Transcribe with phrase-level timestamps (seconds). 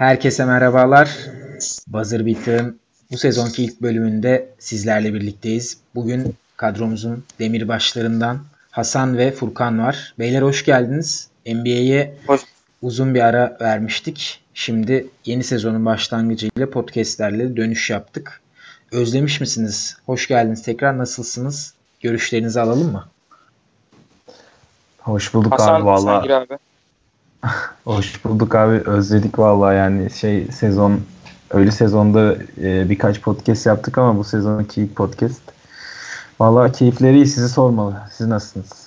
[0.00, 1.16] Herkese merhabalar.
[1.88, 5.78] Buzzer Beater'ın bu sezonki ilk bölümünde sizlerle birlikteyiz.
[5.94, 8.38] Bugün kadromuzun demirbaşlarından
[8.70, 10.14] Hasan ve Furkan var.
[10.18, 11.28] Beyler hoş geldiniz.
[11.46, 12.14] NBA'ye
[12.82, 14.40] uzun bir ara vermiştik.
[14.54, 18.40] Şimdi yeni sezonun başlangıcıyla podcastlerle dönüş yaptık.
[18.92, 19.96] Özlemiş misiniz?
[20.06, 20.98] Hoş geldiniz tekrar.
[20.98, 21.74] Nasılsınız?
[22.00, 23.08] Görüşlerinizi alalım mı?
[24.98, 26.46] Hoş bulduk Hasan, abi valla.
[27.84, 28.90] Hoş bulduk abi.
[28.90, 31.00] Özledik valla yani şey sezon
[31.50, 35.42] öyle sezonda e, birkaç podcast yaptık ama bu sezonki ilk podcast.
[36.40, 37.96] Valla keyifleri iyi sizi sormalı.
[38.12, 38.86] Siz nasılsınız?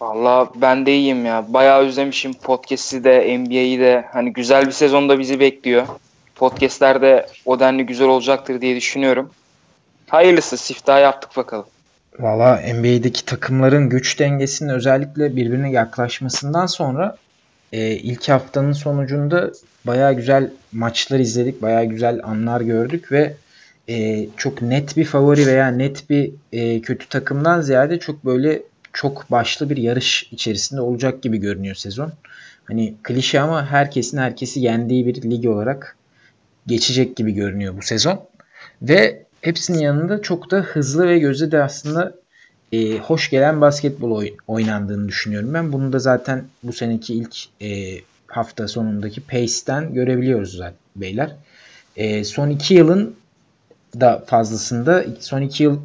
[0.00, 1.44] Valla ben de iyiyim ya.
[1.48, 4.04] Bayağı özlemişim podcast'i de NBA'yi de.
[4.12, 5.86] Hani güzel bir sezonda bizi bekliyor.
[6.34, 9.30] Podcast'ler de o denli güzel olacaktır diye düşünüyorum.
[10.08, 11.66] Hayırlısı siftah yaptık bakalım.
[12.18, 17.16] Valla NBA'deki takımların güç dengesinin özellikle birbirine yaklaşmasından sonra
[17.72, 19.50] e, ilk haftanın sonucunda
[19.84, 21.62] baya güzel maçlar izledik.
[21.62, 23.34] Baya güzel anlar gördük ve
[23.88, 28.62] e, çok net bir favori veya net bir e, kötü takımdan ziyade çok böyle
[28.92, 32.12] çok başlı bir yarış içerisinde olacak gibi görünüyor sezon.
[32.64, 35.96] Hani klişe ama herkesin herkesi yendiği bir lig olarak
[36.66, 38.20] geçecek gibi görünüyor bu sezon.
[38.82, 42.14] Ve hepsinin yanında çok da hızlı ve göze de aslında
[42.72, 45.72] e, hoş gelen basketbol oy- oynandığını düşünüyorum ben.
[45.72, 51.36] Bunu da zaten bu seneki ilk e, hafta sonundaki pace'ten görebiliyoruz zaten beyler.
[51.96, 53.16] E, son iki yılın
[54.00, 55.80] da fazlasında son iki yıl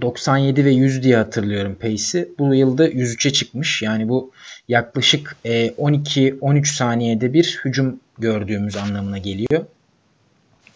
[0.00, 2.28] 97 ve 100 diye hatırlıyorum pace'i.
[2.38, 3.82] Bu yılda 103'e çıkmış.
[3.82, 4.32] Yani bu
[4.68, 9.64] yaklaşık e, 12-13 saniyede bir hücum gördüğümüz anlamına geliyor.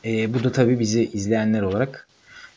[0.05, 2.07] E, bu da tabii bizi izleyenler olarak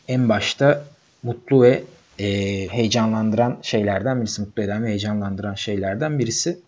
[0.08, 0.84] en başta
[1.24, 1.84] mutlu ve
[2.20, 2.28] e,
[2.68, 4.42] heyecanlandıran şeylerden birisi.
[4.42, 6.60] Mutlu eden ve heyecanlandıran şeylerden birisi.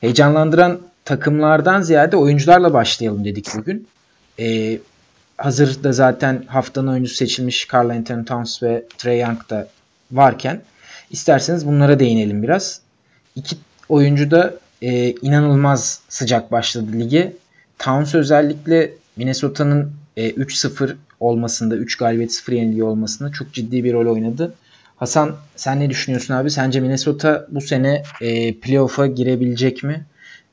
[0.00, 3.88] Heyecanlandıran takımlardan ziyade oyuncularla başlayalım dedik bugün.
[4.40, 4.78] E,
[5.36, 9.68] hazırda zaten haftanın oyuncusu seçilmiş Carl Anthony Towns ve Trey Young da
[10.12, 10.62] varken
[11.10, 12.80] isterseniz bunlara değinelim biraz.
[13.36, 13.56] İki
[13.88, 17.32] oyuncu da e, inanılmaz sıcak başladı lige.
[17.78, 24.14] Towns özellikle Minnesota'nın e, 3-0 olmasında, 3 galibiyet 0 yenilgi olmasında çok ciddi bir rol
[24.14, 24.54] oynadı.
[24.96, 26.50] Hasan sen ne düşünüyorsun abi?
[26.50, 30.04] Sence Minnesota bu sene e, playoff'a girebilecek mi?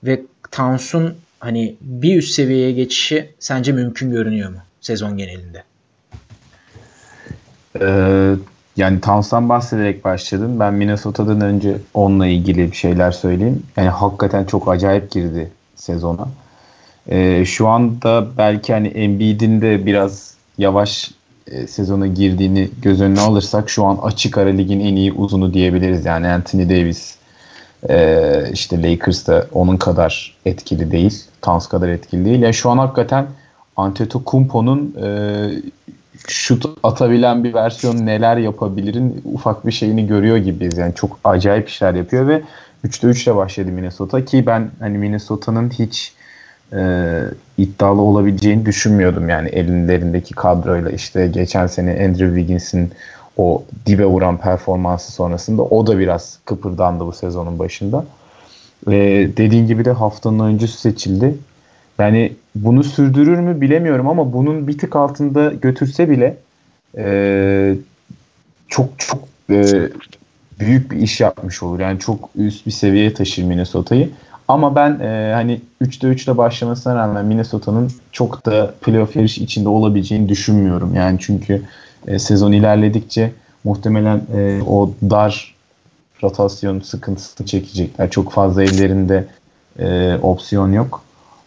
[0.04, 0.22] Ve
[0.52, 5.64] Towns'un hani bir üst seviyeye geçişi sence mümkün görünüyor mu sezon genelinde?
[7.82, 8.36] Ee,
[8.78, 10.60] yani Towns'tan bahsederek başladım.
[10.60, 13.64] Ben Minnesota'dan önce onunla ilgili bir şeyler söyleyeyim.
[13.78, 16.28] Yani hakikaten çok acayip girdi sezona.
[17.10, 21.12] Ee, şu anda belki hani Embiid'in de biraz yavaş
[21.48, 26.06] e, sezona girdiğini göz önüne alırsak şu an açık ara ligin en iyi uzunu diyebiliriz.
[26.06, 27.16] Yani Anthony Davis
[27.90, 31.24] e, işte Lakers da onun kadar etkili değil.
[31.42, 32.42] Towns kadar etkili değil.
[32.42, 33.26] Yani şu an hakikaten
[33.78, 35.08] Antetokounmpo'nun e,
[36.28, 40.78] şut atabilen bir versiyon neler yapabilirin ufak bir şeyini görüyor gibiyiz.
[40.78, 42.42] Yani çok acayip işler yapıyor ve
[42.86, 46.14] 3'te 3 ile başladı Minnesota ki ben hani Minnesota'nın hiç
[46.76, 47.22] e,
[47.58, 52.92] iddialı olabileceğini düşünmüyordum yani ellerindeki kadroyla işte geçen sene Andrew Wiggins'in
[53.38, 58.06] o dibe vuran performansı sonrasında o da biraz kıpırdandı bu sezonun başında.
[58.88, 58.92] E,
[59.38, 61.36] dediğin gibi de haftanın oyuncusu seçildi.
[62.00, 66.38] Yani bunu sürdürür mü bilemiyorum ama bunun bir tık altında götürse bile
[66.98, 67.76] e,
[68.68, 69.20] çok çok
[69.50, 69.64] e,
[70.60, 71.80] büyük bir iş yapmış olur.
[71.80, 74.10] Yani çok üst bir seviyeye taşır Minnesota'yı.
[74.48, 79.70] Ama ben e, hani 3'te 3 ile başlamasına rağmen Minnesota'nın çok da playoff yarış içinde
[79.70, 80.96] olabileceğini düşünmüyorum.
[80.96, 81.62] Yani çünkü
[82.08, 83.32] e, sezon ilerledikçe
[83.64, 85.56] muhtemelen e, o dar
[86.24, 88.10] rotasyon sıkıntısını çekecekler.
[88.10, 89.28] Çok fazla ellerinde
[89.80, 91.02] e, opsiyon yok.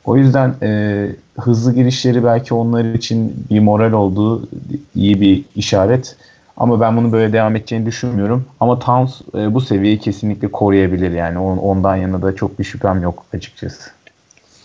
[0.04, 1.08] O yüzden e,
[1.40, 4.48] hızlı girişleri belki onlar için bir moral olduğu
[4.94, 6.16] iyi bir işaret.
[6.56, 8.44] Ama ben bunu böyle devam edeceğini düşünmüyorum.
[8.60, 11.38] Ama Towns e, bu seviyeyi kesinlikle koruyabilir yani.
[11.38, 13.90] On, ondan yana da çok bir şüphem yok açıkçası.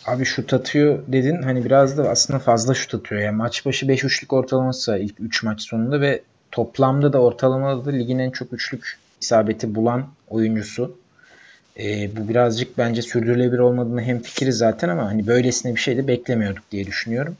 [0.08, 1.42] Abi şut atıyor dedin.
[1.42, 3.22] Hani biraz da aslında fazla şut atıyor.
[3.22, 6.22] Yani maç başı 5 üçlük ortalaması ilk 3 maç sonunda ve
[6.52, 10.98] toplamda da ortalamada da ligin en çok üçlük isabeti bulan oyuncusu.
[11.80, 16.08] E, bu birazcık bence sürdürülebilir olmadığını hem fikri zaten ama hani böylesine bir şey de
[16.08, 17.38] beklemiyorduk diye düşünüyorum.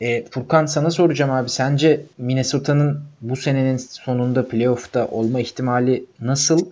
[0.00, 1.48] E, Furkan sana soracağım abi.
[1.48, 6.66] Sence Minnesota'nın bu senenin sonunda playoff'ta olma ihtimali nasıl?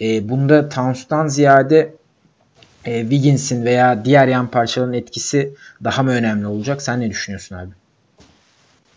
[0.00, 1.94] E, bunda Towns'tan ziyade
[2.84, 6.82] e, Wiggins'in veya diğer yan parçaların etkisi daha mı önemli olacak?
[6.82, 7.70] Sen ne düşünüyorsun abi?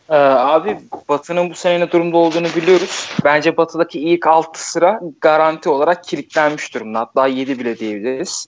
[0.10, 0.78] Ee, abi
[1.10, 3.10] Batı'nın bu sene ne durumda olduğunu biliyoruz.
[3.24, 7.00] Bence Batı'daki ilk 6 sıra garanti olarak kilitlenmiş durumda.
[7.00, 8.48] Hatta 7 bile diyebiliriz.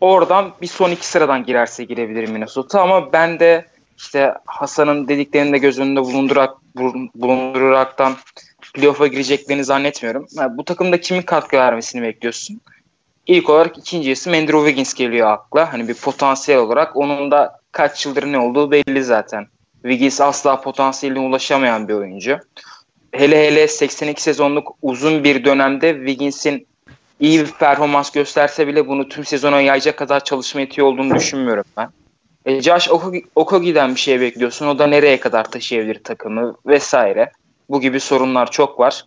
[0.00, 3.64] Oradan bir son iki sıradan girerse girebilir Minnesota ama ben de
[3.98, 6.56] işte Hasan'ın dediklerini de göz önünde bulundurak,
[7.14, 8.16] bulunduraraktan
[8.74, 10.26] playoff'a gireceklerini zannetmiyorum.
[10.32, 12.60] Yani bu takımda kimin katkı vermesini bekliyorsun?
[13.26, 15.72] İlk olarak ikinci isim Andrew Wiggins geliyor akla.
[15.72, 16.96] Hani bir potansiyel olarak.
[16.96, 19.46] Onun da kaç yıldır ne olduğu belli zaten.
[19.82, 22.38] Wiggins asla potansiyeline ulaşamayan bir oyuncu.
[23.12, 26.66] Hele hele 82 sezonluk uzun bir dönemde Wiggins'in
[27.20, 31.88] iyi bir performans gösterse bile bunu tüm sezona yayacak kadar çalışma yetiyor olduğunu düşünmüyorum ben.
[32.46, 32.88] E, Josh
[33.34, 34.66] Okogi'den bir şey bekliyorsun.
[34.66, 37.32] O da nereye kadar taşıyabilir takımı vesaire.
[37.68, 39.04] Bu gibi sorunlar çok var.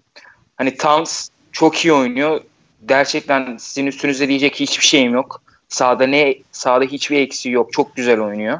[0.55, 2.41] Hani Towns çok iyi oynuyor.
[2.85, 5.41] Gerçekten sizin üstünüzde diyecek hiçbir şeyim yok.
[5.69, 7.73] Sağda ne sağda hiçbir eksiği yok.
[7.73, 8.59] Çok güzel oynuyor.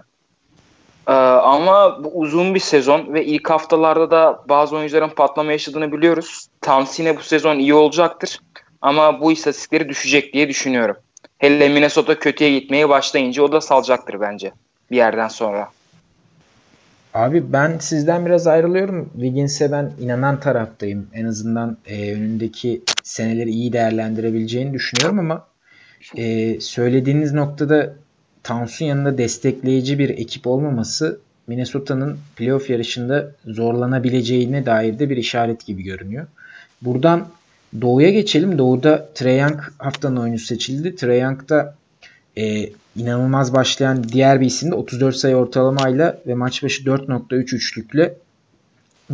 [1.07, 6.47] Ee, ama bu uzun bir sezon ve ilk haftalarda da bazı oyuncuların patlama yaşadığını biliyoruz.
[6.61, 8.39] Towns yine bu sezon iyi olacaktır.
[8.81, 10.95] Ama bu istatistikleri düşecek diye düşünüyorum.
[11.37, 14.51] Hele Minnesota kötüye gitmeye başlayınca o da salacaktır bence
[14.91, 15.69] bir yerden sonra.
[17.13, 19.09] Abi ben sizden biraz ayrılıyorum.
[19.13, 21.07] Wiggins'e ben inanan taraftayım.
[21.13, 25.47] En azından e, önündeki seneleri iyi değerlendirebileceğini düşünüyorum ama
[26.17, 27.93] e, söylediğiniz noktada
[28.43, 35.83] Towns'un yanında destekleyici bir ekip olmaması Minnesota'nın playoff yarışında zorlanabileceğine dair de bir işaret gibi
[35.83, 36.27] görünüyor.
[36.81, 37.27] Buradan
[37.81, 38.57] Doğu'ya geçelim.
[38.57, 40.95] Doğu'da Trae Young haftanın oyuncusu seçildi.
[40.95, 41.75] Trae Young da
[42.37, 48.17] e, inanılmaz başlayan diğer bir isim de 34 sayı ortalamayla ve maç başı 4.3 üçlükle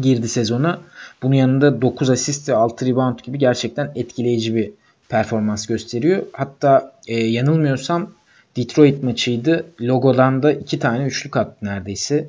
[0.02, 0.82] girdi sezona.
[1.24, 4.72] Bunun yanında 9 asist ve 6 rebound gibi gerçekten etkileyici bir
[5.10, 6.24] performans gösteriyor.
[6.34, 8.12] Hatta e, yanılmıyorsam
[8.58, 9.66] Detroit maçıydı.
[9.82, 12.28] Logodan da iki tane üçlük attı neredeyse.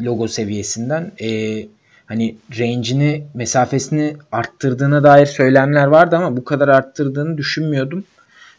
[0.00, 1.12] Logo seviyesinden.
[1.20, 1.28] E,
[2.06, 8.04] hani range'ini, mesafesini arttırdığına dair söylemler vardı ama bu kadar arttırdığını düşünmüyordum.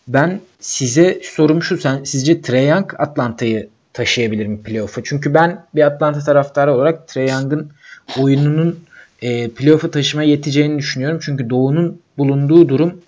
[0.10, 1.78] Ben size sorum şu.
[1.78, 5.04] Sen, sizce Trae Young Atlanta'yı taşıyabilir mi playoff'a?
[5.04, 7.72] Çünkü ben bir Atlanta taraftarı olarak Trae Young'ın
[8.20, 8.80] oyununun
[9.22, 11.20] e, playoff'a taşıma yeteceğini düşünüyorum.
[11.22, 13.02] Çünkü Doğu'nun bulunduğu durum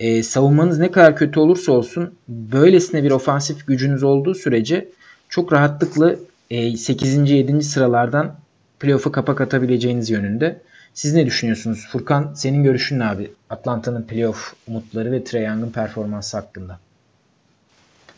[0.00, 4.88] e, savunmanız ne kadar kötü olursa olsun böylesine bir ofansif gücünüz olduğu sürece
[5.28, 6.14] çok rahatlıkla
[6.50, 7.30] e, 8.
[7.30, 7.62] 7.
[7.62, 8.36] sıralardan
[8.80, 10.60] playoff'a kapak atabileceğiniz yönünde.
[10.94, 11.86] Siz ne düşünüyorsunuz?
[11.92, 13.32] Furkan senin görüşün ne abi?
[13.50, 16.78] Atlanta'nın playoff umutları ve Trae Young'ın performansı hakkında.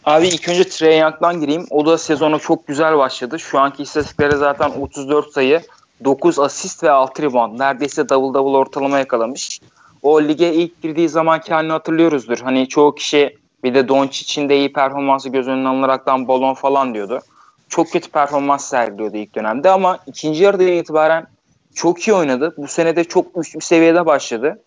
[0.04, 1.66] Abi ilk önce Trae Young'dan gireyim.
[1.70, 3.38] O da sezona çok güzel başladı.
[3.38, 5.60] Şu anki istatistiklere zaten 34 sayı,
[6.04, 7.58] 9 asist ve 6 rebound.
[7.58, 9.60] Neredeyse double double ortalama yakalamış.
[10.02, 12.38] O lige ilk girdiği zaman kendini hatırlıyoruzdur.
[12.38, 17.20] Hani çoğu kişi bir de Doncic'in de iyi performansı göz önüne alınaraktan balon falan diyordu.
[17.68, 21.26] Çok kötü performans sergiliyordu ilk dönemde ama ikinci yarıda itibaren
[21.74, 22.54] çok iyi oynadı.
[22.56, 24.62] Bu sene de çok üst bir seviyede başladı.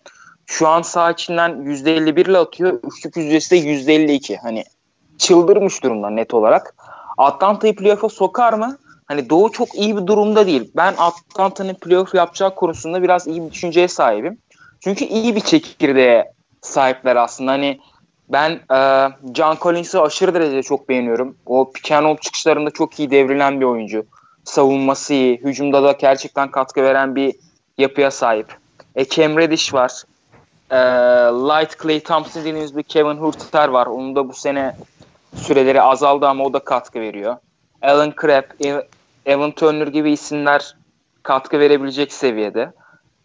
[0.46, 2.80] Şu an sağ içinden %51 ile atıyor.
[2.84, 4.36] Üçlük yüzdesi de %52.
[4.42, 4.64] Hani
[5.18, 6.74] çıldırmış durumda net olarak.
[7.18, 8.78] Atlanta'yı playoff'a sokar mı?
[9.06, 10.70] Hani Doğu çok iyi bir durumda değil.
[10.76, 14.38] Ben Atlanta'nın playoff yapacağı konusunda biraz iyi bir düşünceye sahibim.
[14.80, 17.50] Çünkü iyi bir çekirdeğe sahipler aslında.
[17.50, 17.80] Hani
[18.28, 21.36] ben e, John Collins'i aşırı derecede çok beğeniyorum.
[21.46, 24.06] O pick and çıkışlarında çok iyi devrilen bir oyuncu
[24.48, 25.36] savunması iyi.
[25.36, 27.34] Hücumda da gerçekten katkı veren bir
[27.78, 28.56] yapıya sahip.
[28.94, 30.02] E, Cam Reddish var.
[30.70, 30.76] E,
[31.32, 33.86] Light Clay Thompson dediğimiz bir Kevin Hurter var.
[33.86, 34.76] Onun da bu sene
[35.36, 37.36] süreleri azaldı ama o da katkı veriyor.
[37.82, 38.44] Alan Crabb,
[39.26, 40.76] Evan Turner gibi isimler
[41.22, 42.72] katkı verebilecek seviyede.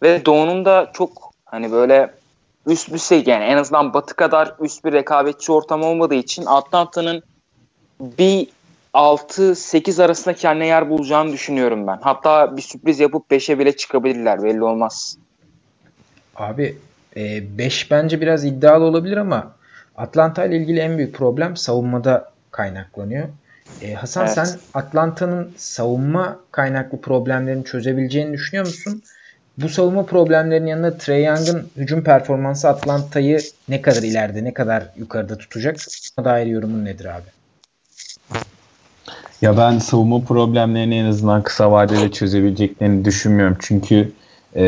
[0.02, 1.10] Ve Doğu'nun da çok
[1.44, 2.14] hani böyle
[2.66, 7.22] üst bir şey yani en azından Batı kadar üst bir rekabetçi ortam olmadığı için Atlanta'nın
[8.00, 8.48] bir
[8.94, 11.98] 6-8 arasında kendine yer bulacağını düşünüyorum ben.
[12.02, 15.18] Hatta bir sürpriz yapıp 5'e bile çıkabilirler belli olmaz.
[16.36, 16.76] Abi
[17.16, 19.52] 5 e, bence biraz iddialı olabilir ama
[19.96, 23.28] Atlanta ile ilgili en büyük problem savunmada kaynaklanıyor.
[23.82, 24.34] E, Hasan evet.
[24.34, 29.02] sen Atlanta'nın savunma kaynaklı problemlerini çözebileceğini düşünüyor musun?
[29.58, 35.38] Bu savunma problemlerinin yanında Trey Young'ın hücum performansı Atlanta'yı ne kadar ileride, ne kadar yukarıda
[35.38, 35.76] tutacak?
[36.18, 37.43] Buna dair yorumun nedir abi?
[39.42, 43.56] Ya ben savunma problemlerini en azından kısa vadede çözebileceklerini düşünmüyorum.
[43.60, 44.12] Çünkü
[44.56, 44.64] e,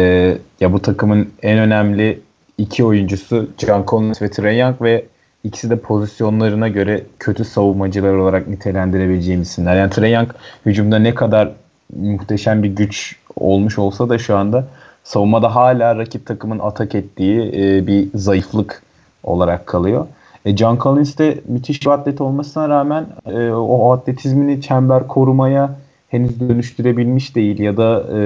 [0.60, 2.20] ya bu takımın en önemli
[2.58, 5.04] iki oyuncusu John Collins ve Trey Young ve
[5.44, 9.76] ikisi de pozisyonlarına göre kötü savunmacılar olarak nitelendirebileceğim isimler.
[9.76, 10.30] Yani Trey Young
[10.66, 11.52] hücumda ne kadar
[11.96, 14.64] muhteşem bir güç olmuş olsa da şu anda
[15.04, 18.82] savunmada hala rakip takımın atak ettiği e, bir zayıflık
[19.22, 20.06] olarak kalıyor.
[20.46, 25.76] E, John Collins de müthiş bir atlet olmasına rağmen e, o atletizmini çember korumaya
[26.08, 28.18] henüz dönüştürebilmiş değil ya da e,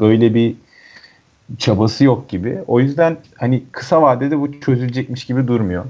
[0.00, 0.54] böyle bir
[1.58, 2.58] çabası yok gibi.
[2.66, 5.84] O yüzden hani kısa vadede bu çözülecekmiş gibi durmuyor.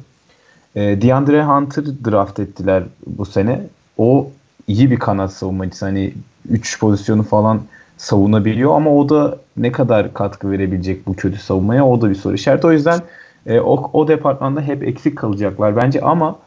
[0.75, 3.61] E, DeAndre Hunter draft ettiler bu sene.
[3.99, 4.31] O
[4.67, 5.85] iyi bir kanat savunmacısı.
[5.85, 6.13] Hani
[6.49, 7.61] 3 pozisyonu falan
[7.97, 12.35] savunabiliyor ama o da ne kadar katkı verebilecek bu kötü savunmaya o da bir soru
[12.35, 12.67] işareti.
[12.67, 13.01] O yüzden
[13.49, 16.39] e, o, o departmanda hep eksik kalacaklar bence ama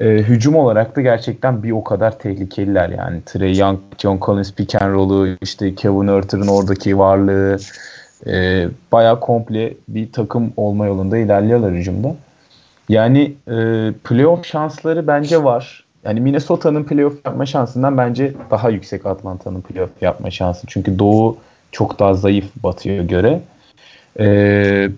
[0.00, 3.22] e, hücum olarak da gerçekten bir o kadar tehlikeliler yani.
[3.26, 7.56] Trey Young, John Collins pick and roll'u, işte Kevin Herter'ın oradaki varlığı
[8.26, 12.16] e, bayağı komple bir takım olma yolunda ilerliyorlar hücumda.
[12.88, 13.54] Yani e,
[14.04, 15.84] playoff şansları bence var.
[16.04, 20.66] Yani Minnesota'nın playoff yapma şansından bence daha yüksek Atlanta'nın playoff yapma şansı.
[20.66, 21.36] Çünkü Doğu
[21.72, 23.40] çok daha zayıf Batı'ya göre.
[24.20, 24.88] Ee,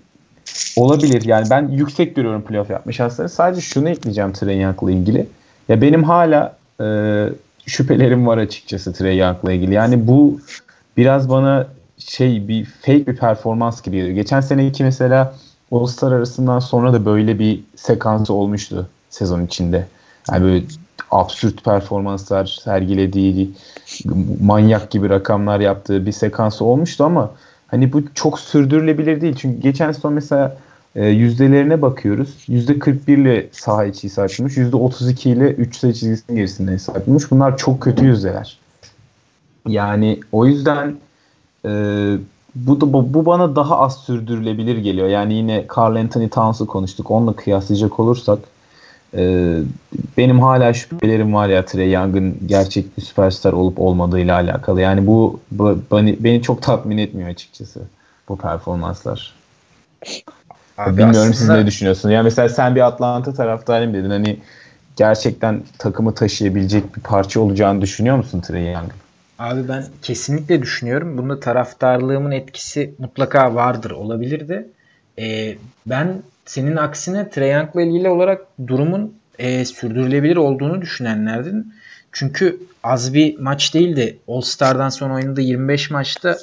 [0.77, 1.25] olabilir.
[1.25, 3.31] Yani ben yüksek görüyorum playoff yapma şanslarını.
[3.31, 5.27] Sadece şunu ekleyeceğim Trey Young'la ilgili.
[5.69, 6.87] Ya benim hala e,
[7.67, 9.75] şüphelerim var açıkçası Trey Young'la ilgili.
[9.75, 10.41] Yani bu
[10.97, 11.67] biraz bana
[11.99, 14.15] şey bir fake bir performans gibi geliyor.
[14.15, 15.35] Geçen seneki mesela
[15.73, 19.87] All-Star arasından sonra da böyle bir sekans olmuştu sezon içinde.
[20.33, 20.65] Yani böyle
[21.11, 23.51] absürt performanslar sergilediği,
[24.41, 27.31] manyak gibi rakamlar yaptığı bir sekans olmuştu ama
[27.69, 29.35] hani bu çok sürdürülebilir değil.
[29.39, 30.57] Çünkü geçen sezon mesela
[30.97, 32.45] e, yüzdelerine bakıyoruz.
[32.49, 34.57] Yüzde 41 ile saha içi isabetlemiş.
[34.57, 37.31] Yüzde 32 ile 3 sayı çizgisinin gerisinde isabetlemiş.
[37.31, 38.59] Bunlar çok kötü yüzdeler.
[39.67, 40.97] Yani o yüzden
[41.65, 41.71] e,
[42.55, 45.09] bu, da, bu bana daha az sürdürülebilir geliyor.
[45.09, 47.11] Yani yine Carl Anthony Towns'u konuştuk.
[47.11, 48.39] Onunla kıyaslayacak olursak
[49.17, 49.59] ee,
[50.17, 54.81] benim hala şüphelerim var ya Trey Young'ın gerçek bir süperstar olup olmadığıyla alakalı.
[54.81, 57.81] Yani bu, bu beni, beni çok tatmin etmiyor açıkçası
[58.29, 59.35] bu performanslar.
[60.79, 61.35] Abi Bilmiyorum aslında...
[61.35, 62.13] siz ne düşünüyorsunuz?
[62.15, 64.11] Yani mesela sen bir Atlanta taraftarıyım dedin.
[64.11, 64.39] Hani
[64.97, 68.93] gerçekten takımı taşıyabilecek bir parça olacağını düşünüyor musun Trey Young'ın?
[69.39, 71.19] Abi ben kesinlikle düşünüyorum.
[71.19, 74.69] Bunda taraftarlığımın etkisi mutlaka vardır, olabilir de.
[75.19, 81.73] Ee, ben senin aksine Trey ilgili olarak durumun e, sürdürülebilir olduğunu düşünenlerden.
[82.13, 84.19] Çünkü az bir maç değildi.
[84.29, 86.39] All Star'dan sonra oynadığı 25 maçta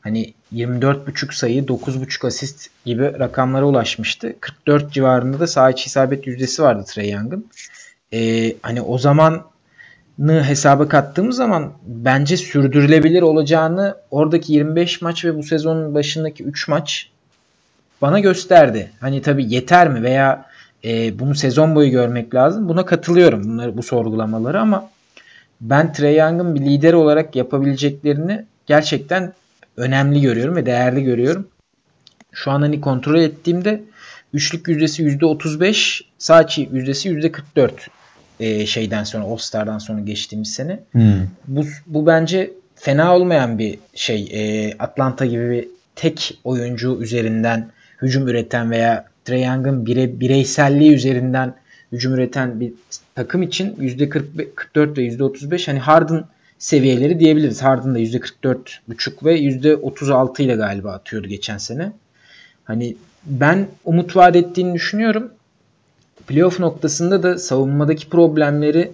[0.00, 4.36] hani 24.5 sayı, 9.5 asist gibi rakamlara ulaşmıştı.
[4.40, 7.46] 44 civarında da saha içi isabet yüzdesi vardı Trey Young'ın.
[8.12, 9.42] Ee, hani o zamanı
[10.42, 17.10] hesaba kattığımız zaman bence sürdürülebilir olacağını oradaki 25 maç ve bu sezonun başındaki 3 maç
[18.02, 18.90] bana gösterdi.
[19.00, 20.46] Hani tabii yeter mi veya
[20.84, 22.68] e, bunu sezon boyu görmek lazım.
[22.68, 24.90] Buna katılıyorum bunları bu sorgulamaları ama
[25.60, 29.32] ben Trey Young'ın bir lider olarak yapabileceklerini gerçekten
[29.76, 31.48] önemli görüyorum ve değerli görüyorum.
[32.32, 33.82] Şu an hani kontrol ettiğimde
[34.32, 37.70] üçlük yüzdesi %35, sağ içi yüzdesi %44
[38.40, 40.80] e, şeyden sonra All Star'dan sonra geçtiğimiz sene.
[40.92, 41.26] Hmm.
[41.46, 44.28] Bu, bu bence fena olmayan bir şey.
[44.32, 47.70] E, Atlanta gibi bir tek oyuncu üzerinden
[48.02, 51.54] hücum üreten veya Trae Young'ın bire, bireyselliği üzerinden
[51.92, 52.72] hücum üreten bir
[53.14, 56.24] takım için %44 ve %35 hani Harden
[56.58, 57.62] seviyeleri diyebiliriz.
[57.62, 61.92] Harden da %44,5 ve %36 ile galiba atıyordu geçen sene.
[62.64, 65.30] Hani ben umut vaat ettiğini düşünüyorum.
[66.26, 68.92] Playoff noktasında da savunmadaki problemleri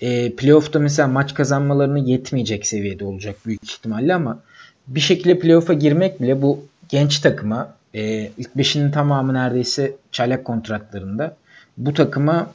[0.00, 4.38] e, playoff'ta mesela maç kazanmalarını yetmeyecek seviyede olacak büyük ihtimalle ama
[4.86, 11.36] bir şekilde playoff'a girmek bile bu genç takıma e, ilk beşinin tamamı neredeyse çaylak kontratlarında.
[11.78, 12.50] Bu takıma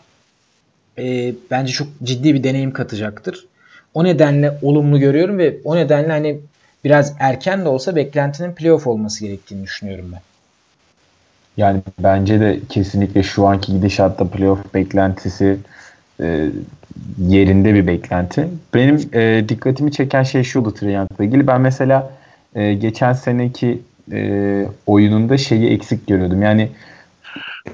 [0.97, 3.47] e, bence çok ciddi bir deneyim katacaktır.
[3.93, 6.39] O nedenle olumlu görüyorum ve o nedenle hani
[6.83, 10.21] biraz erken de olsa beklentinin playoff olması gerektiğini düşünüyorum ben.
[11.57, 15.57] Yani bence de kesinlikle şu anki gidişatta playoff beklentisi
[16.19, 16.49] e,
[17.27, 18.47] yerinde bir beklenti.
[18.73, 21.47] Benim e, dikkatimi çeken şey şuydu Triant'la ilgili.
[21.47, 22.11] Ben mesela
[22.55, 26.41] e, geçen seneki e, oyununda şeyi eksik görüyordum.
[26.41, 26.69] Yani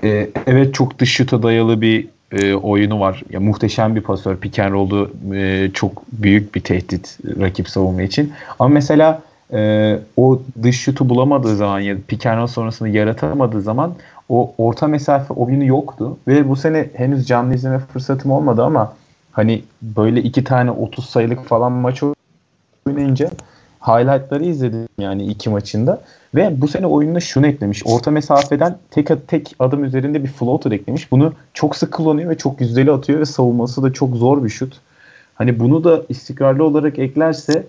[0.03, 3.23] e, evet çok dış şuta dayalı bir e, oyunu var.
[3.29, 4.37] Ya muhteşem bir pasör.
[4.37, 8.33] Pick and roll'u e, çok büyük bir tehdit rakip savunma için.
[8.59, 9.21] Ama mesela
[9.53, 13.93] e, o dış şutu bulamadığı zaman ya pick and roll sonrasında yaratamadığı zaman
[14.29, 16.17] o orta mesafe oyunu yoktu.
[16.27, 18.93] Ve bu sene henüz canlı izleme fırsatım olmadı ama
[19.31, 22.03] hani böyle iki tane 30 sayılık falan maç
[22.87, 23.29] oynayınca
[23.87, 26.01] highlightları izledim yani iki maçında.
[26.35, 27.81] Ve bu sene oyununa şunu eklemiş.
[27.85, 31.11] Orta mesafeden tek tek adım üzerinde bir floater eklemiş.
[31.11, 34.79] Bunu çok sık kullanıyor ve çok yüzdeli atıyor ve savunması da çok zor bir şut.
[35.35, 37.65] Hani bunu da istikrarlı olarak eklerse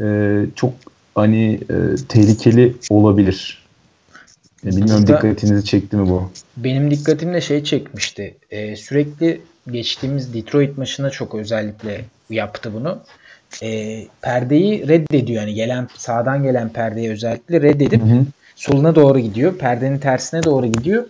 [0.00, 0.72] e, çok
[1.14, 1.76] hani e,
[2.08, 3.62] tehlikeli olabilir.
[4.64, 6.30] E, bilmiyorum Burada, dikkatinizi çekti mi bu?
[6.56, 8.34] Benim dikkatimde şey çekmişti.
[8.50, 9.40] E, sürekli
[9.70, 12.98] geçtiğimiz Detroit maçına çok özellikle yaptı bunu
[13.62, 15.42] e, perdeyi reddediyor.
[15.42, 18.24] Yani gelen sağdan gelen perdeyi özellikle reddedip hı hı.
[18.56, 19.58] soluna doğru gidiyor.
[19.58, 21.04] Perdenin tersine doğru gidiyor.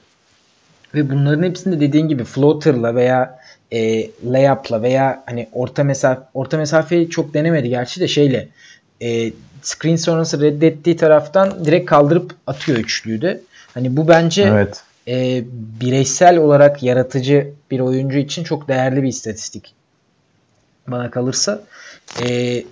[0.94, 3.38] Ve bunların hepsinde dediğin gibi floater'la veya
[3.72, 8.49] e, layup'la veya hani orta mesafe orta mesafeyi çok denemedi gerçi de şeyle
[9.02, 9.32] e,
[9.62, 13.40] screen sonrası reddettiği taraftan direkt kaldırıp atıyor üçlüyü de.
[13.75, 14.82] Hani bu bence Evet.
[15.08, 15.44] e,
[15.80, 19.75] bireysel olarak yaratıcı bir oyuncu için çok değerli bir istatistik.
[20.88, 21.62] Bana kalırsa.
[22.21, 22.64] E,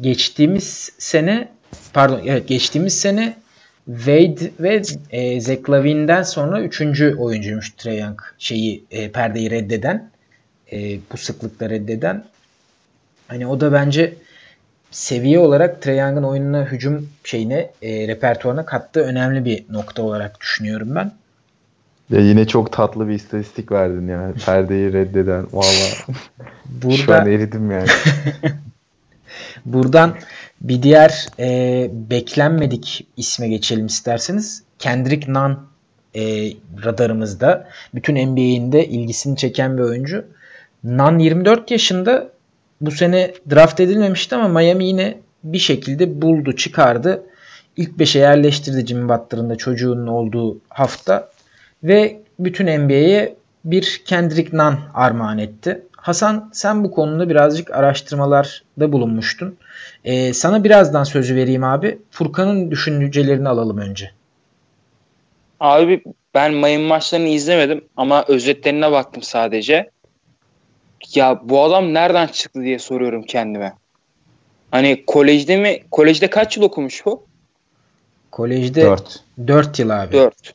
[0.00, 1.48] geçtiğimiz sene
[1.92, 3.36] pardon evet geçtiğimiz sene
[3.86, 10.10] Wade ve e, Zach Lavine'den sonra üçüncü oyuncuymuş Trae Young şeyi e, perdeyi reddeden
[10.72, 12.24] e, bu sıklıkla reddeden.
[13.28, 14.14] Hani o da bence
[14.90, 20.94] seviye olarak Trae Young'ın oyununa hücum şeyine e, repertuarına kattığı önemli bir nokta olarak düşünüyorum
[20.94, 21.12] ben.
[22.10, 24.32] Ya yine çok tatlı bir istatistik verdin ya.
[24.46, 25.46] Perdeyi reddeden.
[25.52, 26.16] Valla
[26.64, 27.88] Burada şu an eridim yani.
[29.64, 30.16] Buradan
[30.60, 34.62] bir diğer e, beklenmedik isme geçelim isterseniz.
[34.78, 35.58] Kendrick Nunn
[36.14, 36.52] e,
[36.84, 37.68] radarımızda.
[37.94, 40.24] Bütün NBA'in de ilgisini çeken bir oyuncu.
[40.84, 42.30] Nunn 24 yaşında
[42.80, 47.22] bu sene draft edilmemişti ama Miami yine bir şekilde buldu, çıkardı.
[47.76, 51.30] İlk 5'e yerleştirdi Jimmy Butler'ın da çocuğunun olduğu hafta.
[51.84, 55.82] Ve bütün NBA'ye bir Kendrick Nunn armağan etti.
[56.06, 59.56] Hasan sen bu konuda birazcık araştırmalarda bulunmuştun.
[60.04, 61.98] Ee, sana birazdan sözü vereyim abi.
[62.10, 64.10] Furkan'ın düşüncelerini alalım önce.
[65.60, 66.02] Abi
[66.34, 69.90] ben Miami maçlarını izlemedim ama özetlerine baktım sadece.
[71.14, 73.72] Ya bu adam nereden çıktı diye soruyorum kendime.
[74.70, 75.80] Hani kolejde mi?
[75.90, 77.26] Kolejde kaç yıl okumuş bu?
[78.30, 79.24] Kolejde 4.
[79.46, 80.12] 4 yıl abi.
[80.12, 80.54] 4.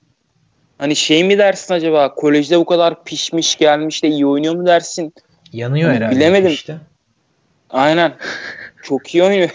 [0.78, 2.16] Hani şey mi dersin acaba?
[2.16, 5.14] Kolejde bu kadar pişmiş gelmiş de iyi oynuyor mu dersin?
[5.54, 6.16] Yanıyor Hani herhalde.
[6.16, 6.52] bilemedim.
[6.52, 6.78] Işte.
[7.70, 8.14] Aynen.
[8.84, 9.50] Çok iyi oynuyor.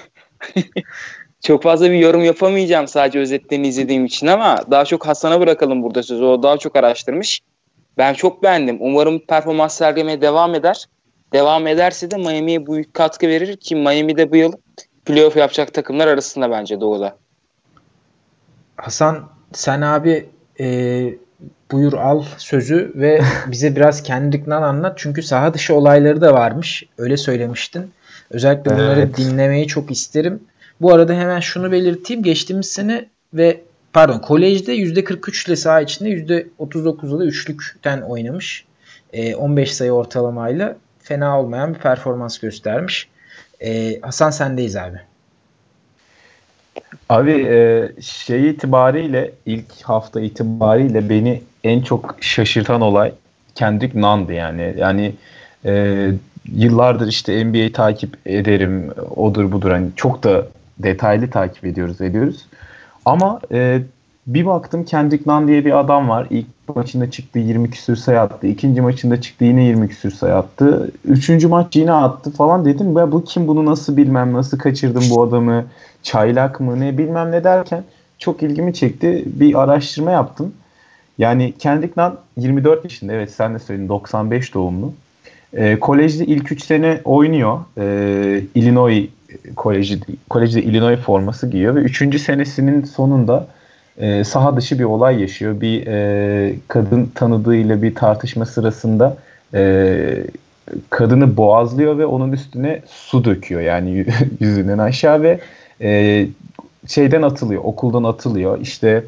[1.40, 6.02] çok fazla bir yorum yapamayacağım sadece özetlerini izlediğim için ama daha çok Hasan'a bırakalım burada
[6.02, 6.24] sözü.
[6.24, 7.40] O daha çok araştırmış.
[7.98, 8.76] Ben çok beğendim.
[8.80, 10.84] Umarım performans sergilemeye devam eder.
[11.32, 14.52] Devam ederse de Miami'ye büyük katkı verir ki Miami'de bu yıl
[15.04, 17.16] playoff yapacak takımlar arasında bence Doğu'da.
[18.76, 20.28] Hasan sen abi
[20.60, 20.66] e,
[21.72, 24.94] buyur al sözü ve bize biraz kendinden anlat.
[24.96, 26.84] Çünkü saha dışı olayları da varmış.
[26.98, 27.90] Öyle söylemiştin.
[28.30, 29.16] Özellikle bunları Evet.
[29.16, 30.40] dinlemeyi çok isterim.
[30.80, 32.22] Bu arada hemen şunu belirteyim.
[32.22, 33.60] Geçtiğimiz sene ve
[33.92, 36.10] pardon kolejde %43 ile saha içinde
[36.58, 38.64] %39'da da üçlükten oynamış.
[39.12, 43.08] E, 15 sayı ortalamayla fena olmayan bir performans göstermiş.
[43.60, 45.00] E, Hasan sendeyiz abi.
[47.08, 53.12] Abi e, şey itibariyle ilk hafta itibariyle beni en çok şaşırtan olay
[53.54, 54.74] Kendrick Nunn'dı yani.
[54.78, 55.14] Yani
[55.64, 56.10] e,
[56.52, 60.46] yıllardır işte NBA takip ederim odur budur hani çok da
[60.78, 62.46] detaylı takip ediyoruz ediyoruz.
[63.04, 63.82] Ama e,
[64.26, 66.26] bir baktım Kendrick Nunn diye bir adam var.
[66.30, 68.46] İlk maçında çıktı 20 küsür sayı attı.
[68.46, 70.90] İkinci maçında çıktı yine 20 küsür sayı attı.
[71.04, 72.96] Üçüncü maç yine attı falan dedim.
[72.96, 75.64] Ya bu kim bunu nasıl bilmem nasıl kaçırdım bu adamı
[76.02, 77.84] çaylak mı ne bilmem ne derken
[78.18, 79.22] çok ilgimi çekti.
[79.26, 80.52] Bir araştırma yaptım.
[81.18, 84.92] Yani Kendrick Nunn 24 yaşında evet sen de söyledin 95 doğumlu.
[85.52, 87.60] E, kolejde ilk 3 sene oynuyor.
[87.78, 89.08] E, Illinois
[89.56, 92.20] koleji, kolejde Illinois forması giyiyor ve 3.
[92.20, 93.46] senesinin sonunda
[93.98, 95.60] e, saha dışı bir olay yaşıyor.
[95.60, 99.16] Bir e, kadın tanıdığıyla bir tartışma sırasında
[99.54, 100.24] e,
[100.90, 104.06] kadını boğazlıyor ve onun üstüne su döküyor yani
[104.40, 105.40] yüzünden aşağı ve
[105.80, 106.26] e,
[106.86, 108.60] şeyden atılıyor, okuldan atılıyor.
[108.60, 109.04] İşte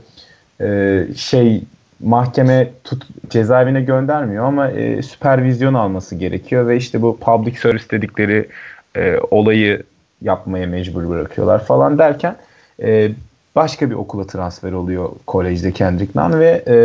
[0.60, 1.62] e, şey
[2.00, 8.48] mahkeme tut, cezaevine göndermiyor ama e, süpervizyon alması gerekiyor ve işte bu public service dedikleri
[8.96, 9.82] e, olayı
[10.22, 12.36] yapmaya mecbur bırakıyorlar falan derken
[12.82, 13.10] e,
[13.56, 16.76] başka bir okula transfer oluyor kolejde Kendrick Nunn ve e,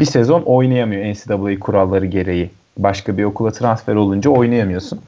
[0.00, 2.50] bir sezon oynayamıyor NCAA kuralları gereği.
[2.78, 5.00] Başka bir okula transfer olunca oynayamıyorsun.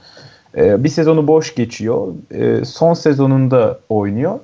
[0.57, 2.09] E, bir sezonu boş geçiyor.
[2.31, 4.39] E, son sezonunda oynuyor.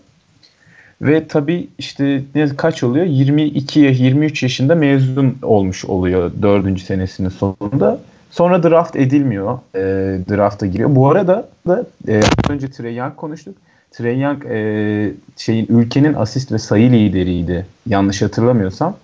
[1.02, 3.06] Ve tabii işte ne kaç oluyor?
[3.06, 6.80] 22 23 yaşında mezun olmuş oluyor 4.
[6.80, 8.00] senesinin sonunda.
[8.30, 9.58] Sonra draft edilmiyor.
[9.74, 9.80] E,
[10.30, 10.96] drafta giriyor.
[10.96, 13.56] Bu arada da e, önce Trey Young konuştuk.
[13.96, 17.66] Trey Young e, şeyin ülkenin asist ve sayı lideriydi.
[17.86, 18.96] Yanlış hatırlamıyorsam.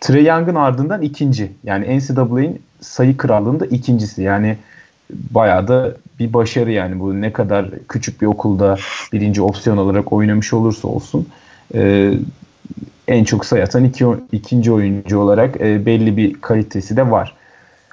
[0.00, 1.52] Trey Young'ın ardından ikinci.
[1.64, 4.22] Yani NCAA'nin sayı krallığında ikincisi.
[4.22, 4.56] Yani
[5.10, 8.76] bayağı da bir başarı yani bu ne kadar küçük bir okulda
[9.12, 11.28] birinci opsiyon olarak oynamış olursa olsun
[11.74, 12.12] e,
[13.08, 17.34] en çok sayı atan iki, ikinci oyuncu olarak e, belli bir kalitesi de var.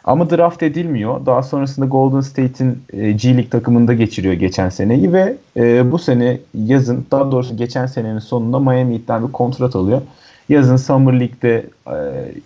[0.09, 1.25] Ama draft edilmiyor.
[1.25, 6.37] Daha sonrasında Golden State'in e, G League takımında geçiriyor geçen seneyi ve e, bu sene
[6.53, 10.01] yazın daha doğrusu geçen senenin sonunda Miami Heat'ten bir kontrat alıyor.
[10.49, 11.95] yazın Summer League'de e,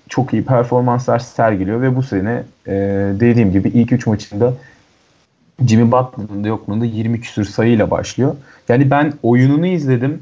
[0.09, 2.43] çok iyi performanslar sergiliyor ve bu sene
[3.19, 4.53] dediğim gibi ilk 3 maçında
[5.67, 8.35] Jimmy Butler'ın da yokluğunda 20 küsür sayıyla başlıyor.
[8.69, 10.21] Yani ben oyununu izledim.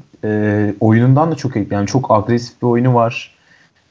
[0.80, 3.41] Oyunundan da çok yani çok agresif bir oyunu var.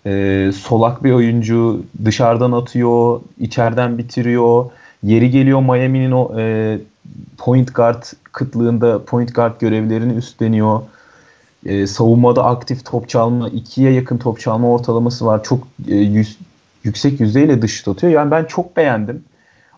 [0.06, 1.84] E, solak bir oyuncu.
[2.06, 4.66] Dışarıdan atıyor, içeriden bitiriyor.
[5.04, 6.78] Yeri geliyor Miami'nin o e,
[7.38, 10.82] point guard kıtlığında point guard görevlerini üstleniyor.
[11.66, 15.44] E, savunmada aktif top çalma, ikiye yakın top çalma ortalaması var.
[15.44, 16.38] Çok e, yüz,
[16.84, 18.14] yüksek yüzdeyle dış atıyor.
[18.14, 19.24] Yani ben çok beğendim.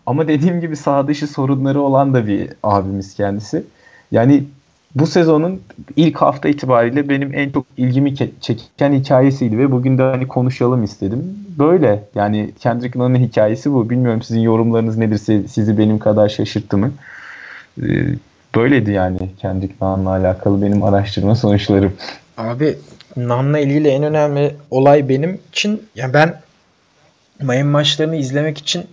[0.06, 3.64] Ama dediğim gibi sağ dışı sorunları olan da bir abimiz kendisi.
[4.12, 4.44] Yani
[4.94, 5.62] bu sezonun
[5.96, 11.38] ilk hafta itibariyle benim en çok ilgimi çeken hikayesiydi ve bugün de hani konuşalım istedim.
[11.58, 13.90] Böyle yani Kendrick Nunn'ın hikayesi bu.
[13.90, 15.18] Bilmiyorum sizin yorumlarınız nedir?
[15.48, 16.92] Sizi benim kadar şaşırttı mı?
[17.82, 17.84] Ee,
[18.54, 21.92] böyleydi yani Kendrick Nunn'la alakalı benim araştırma sonuçlarım.
[22.38, 22.78] Abi
[23.16, 26.40] Nunn'la ilgili en önemli olay benim için ya ben
[27.40, 28.84] Miami maçlarını izlemek için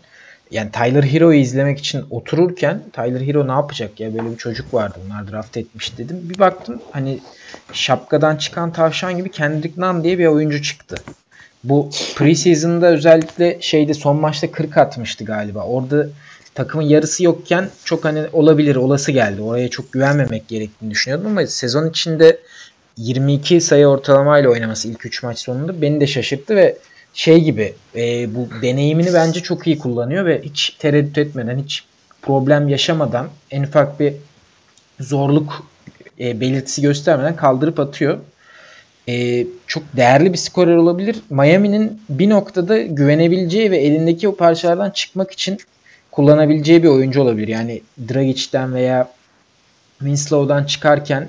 [0.52, 5.00] yani Tyler Hero'yu izlemek için otururken Tyler Hero ne yapacak ya böyle bir çocuk vardı
[5.06, 6.18] onlar draft etmiş dedim.
[6.24, 7.20] Bir baktım hani
[7.74, 10.96] şapkadan çıkan tavşan gibi Kendrick Nunn diye bir oyuncu çıktı.
[11.64, 15.64] Bu preseason'da özellikle şeyde son maçta 40 atmıştı galiba.
[15.64, 16.08] Orada
[16.56, 19.42] takımın yarısı yokken çok hani olabilir olası geldi.
[19.42, 22.40] Oraya çok güvenmemek gerektiğini düşünüyordum ama sezon içinde
[22.98, 26.78] 22 sayı ortalamayla oynaması ilk 3 maç sonunda beni de şaşırttı ve
[27.14, 31.84] şey gibi e, bu deneyimini bence çok iyi kullanıyor ve hiç tereddüt etmeden hiç
[32.22, 34.14] problem yaşamadan en ufak bir
[35.00, 35.64] zorluk
[36.20, 38.18] e, belirtisi göstermeden kaldırıp atıyor.
[39.10, 41.22] E, çok değerli bir skorer olabilir.
[41.30, 45.58] Miami'nin bir noktada güvenebileceği ve elindeki o parçalardan çıkmak için
[46.12, 47.48] kullanabileceği bir oyuncu olabilir.
[47.48, 49.12] Yani Dragic'ten veya
[50.00, 51.28] Winslow'dan çıkarken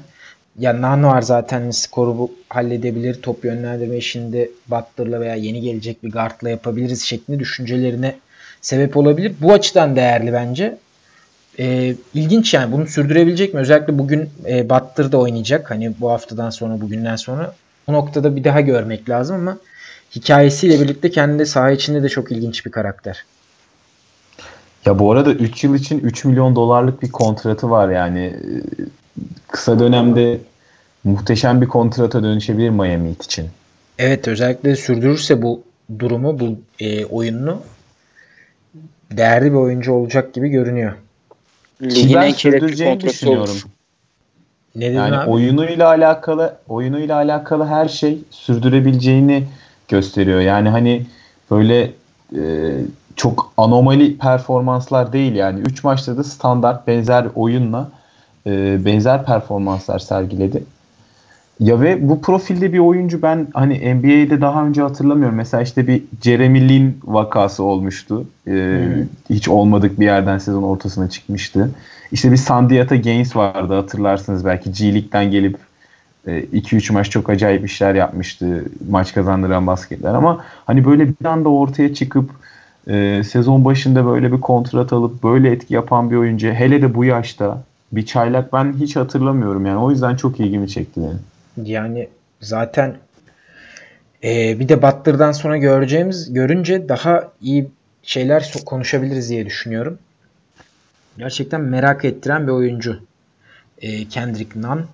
[0.59, 3.23] ya Nano var zaten skoru bu halledebilir.
[3.23, 8.17] Top yönlendirme işinde Butler'la veya yeni gelecek bir guard'la yapabiliriz şeklinde düşüncelerine
[8.61, 9.33] sebep olabilir.
[9.41, 10.79] Bu açıdan değerli bence.
[11.59, 13.61] E, ilginç yani bunu sürdürebilecek mi?
[13.61, 15.71] Özellikle bugün e, Butler oynayacak.
[15.71, 17.55] Hani bu haftadan sonra bugünden sonra.
[17.89, 19.59] Bu noktada bir daha görmek lazım ama
[20.17, 23.25] hikayesiyle birlikte kendi saha içinde de çok ilginç bir karakter.
[24.87, 28.37] Ya bu arada 3 yıl için 3 milyon dolarlık bir kontratı var yani
[29.49, 30.39] kısa dönemde
[31.05, 33.49] muhteşem bir kontrata dönüşebilir Miami Heat için.
[33.99, 35.63] Evet özellikle sürdürürse bu
[35.99, 37.63] durumu bu e, oyununu
[39.11, 40.93] değerli bir oyuncu olacak gibi görünüyor.
[41.83, 43.57] Ligin en sürdüreceğini düşünüyorum.
[44.77, 45.31] Ne yani abi?
[45.31, 49.45] oyunuyla alakalı oyunuyla alakalı her şey sürdürebileceğini
[49.89, 50.41] gösteriyor.
[50.41, 51.07] Yani hani
[51.51, 51.91] böyle
[52.37, 52.73] e,
[53.17, 57.91] çok anomali performanslar değil yani 3 maçta da standart benzer oyunla
[58.47, 60.63] e, benzer performanslar sergiledi.
[61.61, 65.37] Ya ve bu profilde bir oyuncu ben hani NBA'de daha önce hatırlamıyorum.
[65.37, 68.27] Mesela işte bir Jeremy Lin vakası olmuştu.
[68.47, 69.37] Ee, hmm.
[69.37, 71.71] Hiç olmadık bir yerden sezon ortasına çıkmıştı.
[72.13, 75.57] İşte bir Sandiata Gaines vardı hatırlarsınız belki G League'den gelip
[76.27, 78.65] 2-3 e, maç çok acayip işler yapmıştı.
[78.91, 82.31] Maç kazandıran basketler ama hani böyle bir anda ortaya çıkıp
[82.89, 87.05] e, sezon başında böyle bir kontrat alıp böyle etki yapan bir oyuncu hele de bu
[87.05, 89.79] yaşta bir çaylak ben hiç hatırlamıyorum yani.
[89.79, 91.19] O yüzden çok ilgimi çekti yani.
[91.69, 92.09] Yani
[92.41, 92.97] zaten
[94.25, 97.71] e, bir de Butler'dan sonra göreceğimiz görünce daha iyi
[98.03, 99.99] şeyler konuşabiliriz diye düşünüyorum.
[101.19, 103.01] Gerçekten merak ettiren bir oyuncu.
[103.79, 104.87] E, Kendrick Nunn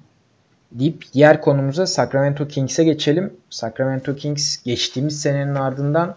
[0.73, 3.33] deyip diğer konumuza Sacramento Kings'e geçelim.
[3.51, 6.17] Sacramento Kings geçtiğimiz senenin ardından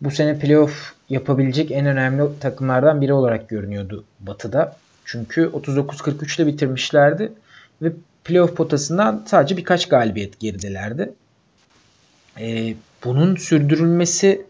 [0.00, 4.76] bu sene playoff yapabilecek en önemli takımlardan biri olarak görünüyordu Batı'da.
[5.10, 7.32] Çünkü 39-43 ile bitirmişlerdi
[7.82, 7.92] ve
[8.24, 11.12] playoff potasından sadece birkaç galibiyet geridelerdi.
[12.40, 14.46] Ee, bunun sürdürülmesi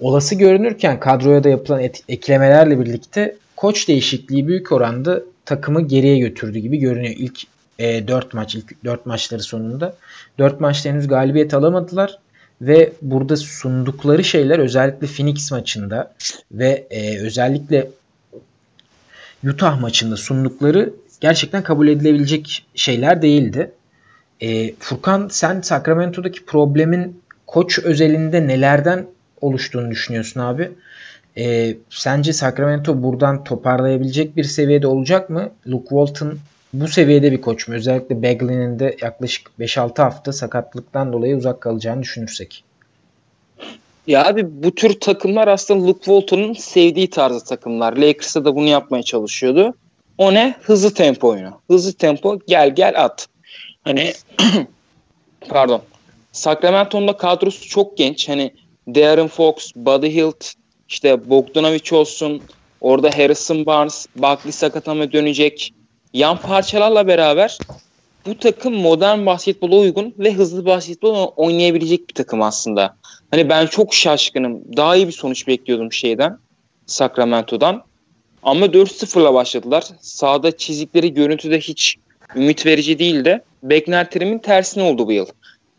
[0.00, 6.58] olası görünürken kadroya da yapılan et, eklemelerle birlikte koç değişikliği büyük oranda takımı geriye götürdü
[6.58, 7.14] gibi görünüyor.
[7.18, 7.40] İlk
[7.78, 9.96] e, 4 maç, ilk 4 maçları sonunda.
[10.38, 12.18] 4 maçta henüz galibiyet alamadılar
[12.60, 16.14] ve burada sundukları şeyler özellikle Phoenix maçında
[16.52, 17.90] ve e, özellikle
[19.48, 23.72] Utah maçında sundukları gerçekten kabul edilebilecek şeyler değildi.
[24.40, 29.06] E, Furkan sen Sacramento'daki problemin koç özelinde nelerden
[29.40, 30.70] oluştuğunu düşünüyorsun abi?
[31.38, 35.50] E, sence Sacramento buradan toparlayabilecek bir seviyede olacak mı?
[35.66, 36.38] Luke Walton
[36.72, 37.74] bu seviyede bir koç mu?
[37.74, 42.64] Özellikle Bagley'nin de yaklaşık 5-6 hafta sakatlıktan dolayı uzak kalacağını düşünürsek.
[44.06, 47.96] Ya abi bu tür takımlar aslında Luke Walton'un sevdiği tarzı takımlar.
[47.96, 49.74] Lakers'ta da bunu yapmaya çalışıyordu.
[50.18, 50.54] O ne?
[50.62, 51.60] Hızlı tempo oyunu.
[51.66, 53.28] Hızlı tempo gel gel at.
[53.84, 54.12] Hani
[55.48, 55.82] pardon.
[56.32, 58.28] Sacramento'nun kadrosu çok genç.
[58.28, 58.54] Hani
[58.88, 60.44] Darren Fox, Buddy Hield,
[60.88, 62.42] işte Bogdanovic olsun,
[62.80, 65.74] orada Harrison Barnes, Buckley sakatama dönecek.
[66.12, 67.58] Yan parçalarla beraber
[68.26, 72.96] bu takım modern basketbola uygun ve hızlı basketbol oynayabilecek bir takım aslında.
[73.30, 74.60] Hani ben çok şaşkınım.
[74.76, 76.38] Daha iyi bir sonuç bekliyordum şeyden.
[76.86, 77.82] Sacramento'dan.
[78.42, 79.84] Ama 4-0'la başladılar.
[80.00, 81.96] Sağda çizikleri görüntüde hiç
[82.36, 83.42] ümit verici değildi.
[83.62, 85.26] Beklentimin tersine oldu bu yıl.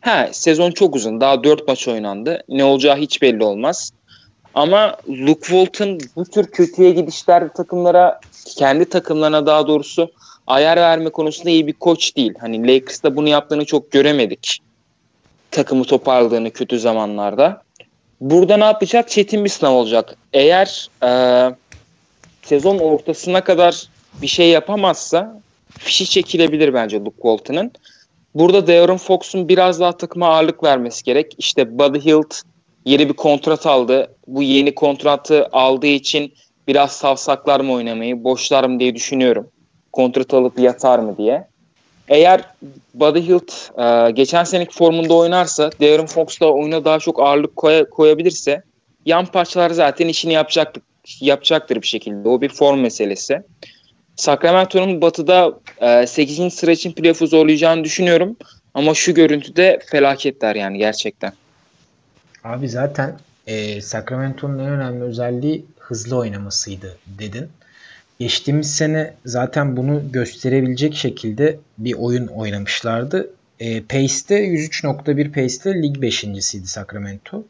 [0.02, 1.22] He, sezon çok uzun.
[1.22, 2.44] Daha 4 maç oynandı.
[2.50, 3.92] Ne olacağı hiç belli olmaz.
[4.54, 8.20] Ama Luke Walton bu tür kötüye gidişler takımlara,
[8.58, 10.12] kendi takımlarına daha doğrusu
[10.48, 12.34] ayar verme konusunda iyi bir koç değil.
[12.40, 14.60] Hani Lakers'ta bunu yaptığını çok göremedik.
[15.52, 17.62] Takımı toparladığını kötü zamanlarda.
[18.22, 19.10] Burada ne yapacak?
[19.10, 20.18] Çetin bir sınav olacak.
[20.34, 21.10] Eğer e,
[22.42, 23.88] sezon ortasına kadar
[24.22, 25.42] bir şey yapamazsa
[25.80, 27.72] fişi çekilebilir bence Luke Walton'ın.
[28.36, 31.36] Burada De'Aaron Fox'un biraz daha takıma ağırlık vermesi gerek.
[31.38, 32.34] İşte Buddy Hield
[32.86, 34.16] yeni bir kontrat aldı.
[34.28, 36.34] Bu yeni kontratı aldığı için
[36.68, 39.48] biraz savsaklar mı oynamayı, boşlar mı diye düşünüyorum.
[39.94, 41.48] Kontrat alıp yatar mı diye.
[42.08, 42.42] Eğer
[42.94, 47.90] Buddy Hield e, geçen seneki formunda oynarsa, De'Aaron Fox da oyuna daha çok ağırlık koy,
[47.90, 48.64] koyabilirse
[49.06, 50.84] yan parçalar zaten işini yapacaktır,
[51.20, 52.30] yapacaktır bir şekilde.
[52.30, 53.42] O bir form meselesi.
[54.16, 56.54] Sacramento'nun batıda e, 8.
[56.54, 58.36] sıra için playoff'u zorlayacağını düşünüyorum.
[58.74, 61.34] Ama şu görüntüde felaketler yani gerçekten.
[62.44, 67.50] Abi zaten e, Sacramento'nun en önemli özelliği hızlı oynamasıydı dedin.
[68.20, 73.30] Geçtiğimiz sene zaten bunu gösterebilecek şekilde bir oyun oynamışlardı.
[73.60, 77.44] E, Pace'de 103.1 Pace'de lig 5.siydi Sacramento.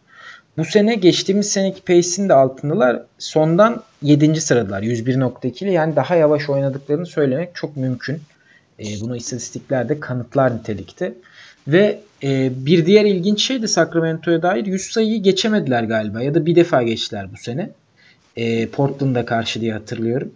[0.57, 3.03] Bu sene geçtiğimiz seneki pace'in de altındalar.
[3.17, 4.41] Sondan 7.
[4.41, 8.21] sıradılar 101.2 ile yani daha yavaş oynadıklarını söylemek çok mümkün.
[8.79, 11.13] E, bunu istatistiklerde kanıtlar nitelikte.
[11.67, 16.45] Ve e, bir diğer ilginç şey de Sacramento'ya dair 100 sayıyı geçemediler galiba ya da
[16.45, 17.69] bir defa geçtiler bu sene.
[18.35, 20.31] E, Portland'a karşı diye hatırlıyorum.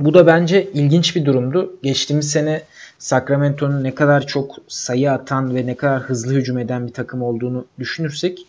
[0.00, 1.76] Bu da bence ilginç bir durumdu.
[1.82, 2.62] Geçtiğimiz sene
[2.98, 7.64] Sacramento'nun ne kadar çok sayı atan ve ne kadar hızlı hücum eden bir takım olduğunu
[7.78, 8.46] düşünürsek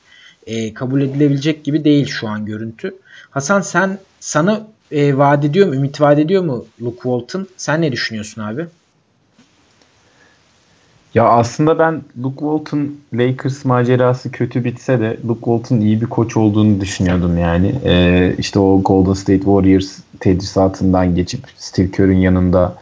[0.47, 2.95] e, kabul edilebilecek gibi değil şu an görüntü.
[3.29, 7.47] Hasan sen sana e, vaat ediyor mu, ümit vaat ediyor mu Luke Walton?
[7.57, 8.67] Sen ne düşünüyorsun abi?
[11.15, 16.37] Ya aslında ben Luke Walton Lakers macerası kötü bitse de Luke Walton iyi bir koç
[16.37, 17.75] olduğunu düşünüyordum yani.
[17.85, 22.75] Ee, işte o Golden State Warriors tedrisatından geçip Steve Kerr'ün yanında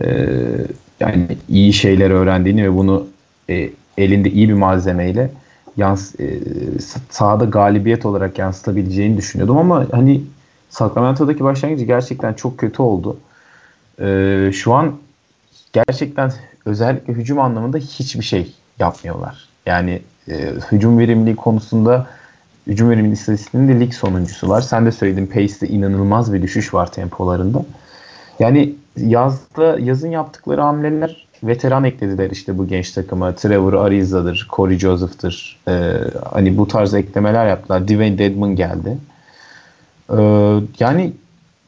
[0.00, 0.28] e,
[1.00, 3.06] yani iyi şeyler öğrendiğini ve bunu
[3.50, 5.30] e, elinde iyi bir malzemeyle
[5.76, 6.40] yans e,
[7.10, 10.22] sahada galibiyet olarak yansıtabileceğini düşünüyordum ama hani
[10.70, 13.16] Sacramento'daki başlangıcı gerçekten çok kötü oldu.
[14.00, 14.92] E, şu an
[15.72, 16.32] gerçekten
[16.66, 19.48] özellikle hücum anlamında hiçbir şey yapmıyorlar.
[19.66, 22.06] Yani e, hücum verimliliği konusunda
[22.66, 24.60] hücum verimliliği istatistiğinde lig sonuncusular.
[24.60, 27.64] Sen de söyledin Pace'de inanılmaz bir düşüş var tempolarında.
[28.38, 33.34] Yani yazda yazın yaptıkları hamleler veteran eklediler işte bu genç takıma.
[33.34, 35.58] Trevor Ariza'dır, Corey Joseph'tır.
[35.68, 35.92] Ee,
[36.32, 37.88] hani bu tarz eklemeler yaptılar.
[37.88, 38.98] Dwayne Dedman geldi.
[40.10, 41.12] Ee, yani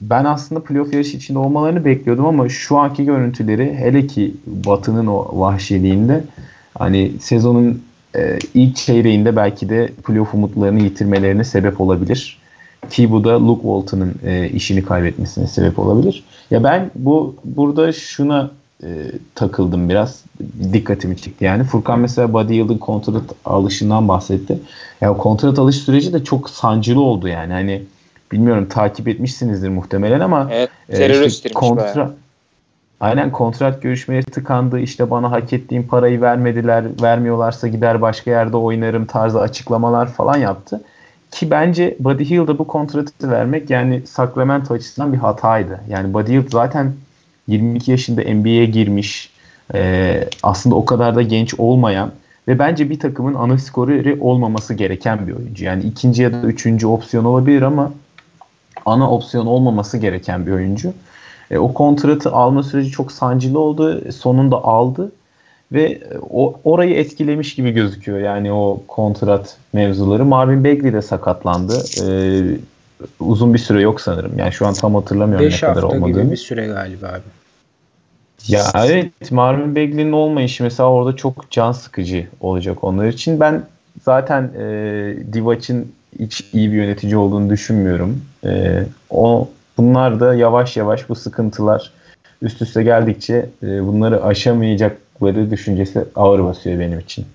[0.00, 5.40] ben aslında playoff yarışı içinde olmalarını bekliyordum ama şu anki görüntüleri hele ki Batı'nın o
[5.40, 6.24] vahşiliğinde
[6.74, 7.82] hani sezonun
[8.16, 12.38] e, ilk çeyreğinde belki de playoff umutlarını yitirmelerine sebep olabilir.
[12.90, 16.24] Ki bu da Luke Walton'ın e, işini kaybetmesine sebep olabilir.
[16.50, 18.50] Ya ben bu burada şuna
[18.82, 18.88] e,
[19.34, 20.24] takıldım biraz.
[20.72, 21.64] Dikkatimi çekti yani.
[21.64, 24.52] Furkan mesela Buddy Yield'ın kontrat alışından bahsetti.
[24.52, 24.58] Ya
[25.00, 27.52] yani kontrat alış süreci de çok sancılı oldu yani.
[27.52, 27.82] Hani
[28.32, 32.10] bilmiyorum takip etmişsinizdir muhtemelen ama evet, e, işte kontra
[33.00, 34.80] Aynen kontrat görüşmeleri tıkandı.
[34.80, 36.84] İşte bana hak ettiğim parayı vermediler.
[37.02, 40.80] Vermiyorlarsa gider başka yerde oynarım tarzı açıklamalar falan yaptı.
[41.30, 45.80] Ki bence Buddy Hield'a bu kontratı vermek yani Sacramento açısından bir hataydı.
[45.88, 46.92] Yani Buddy Hield zaten
[47.48, 49.30] 22 yaşında NBA'ye girmiş.
[49.74, 52.12] E, aslında o kadar da genç olmayan
[52.48, 55.64] ve bence bir takımın ana skoreri olmaması gereken bir oyuncu.
[55.64, 57.92] Yani ikinci ya da üçüncü opsiyon olabilir ama
[58.86, 60.92] ana opsiyon olmaması gereken bir oyuncu.
[61.50, 64.12] E, o kontratı alma süreci çok sancılı oldu.
[64.12, 65.12] Sonunda aldı
[65.72, 68.18] ve o orayı etkilemiş gibi gözüküyor.
[68.18, 70.24] Yani o kontrat mevzuları.
[70.24, 71.82] Marvin Bagley de sakatlandı.
[72.02, 72.42] Ee,
[73.20, 74.38] uzun bir süre yok sanırım.
[74.38, 76.02] Yani şu an tam hatırlamıyorum ne kadar olmadığını.
[76.02, 77.22] 5 hafta gibi bir süre galiba abi.
[78.48, 83.40] Ya evet Marvin Bagley'nin olmayışı mesela orada çok can sıkıcı olacak onlar için.
[83.40, 83.62] Ben
[84.02, 84.62] zaten e,
[85.32, 88.22] Divac'ın hiç iyi bir yönetici olduğunu düşünmüyorum.
[88.48, 91.92] E, o bunlar da yavaş yavaş bu sıkıntılar
[92.42, 97.26] üst üste geldikçe e, bunları aşamayacakları düşüncesi ağır basıyor benim için.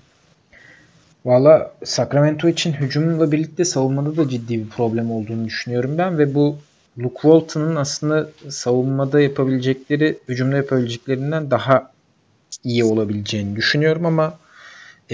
[1.24, 6.56] Valla Sacramento için hücumla birlikte savunmada da ciddi bir problem olduğunu düşünüyorum ben ve bu
[6.98, 11.90] Luke Walton'un aslında savunmada yapabilecekleri, hücumda yapabileceklerinden daha
[12.64, 14.38] iyi olabileceğini düşünüyorum ama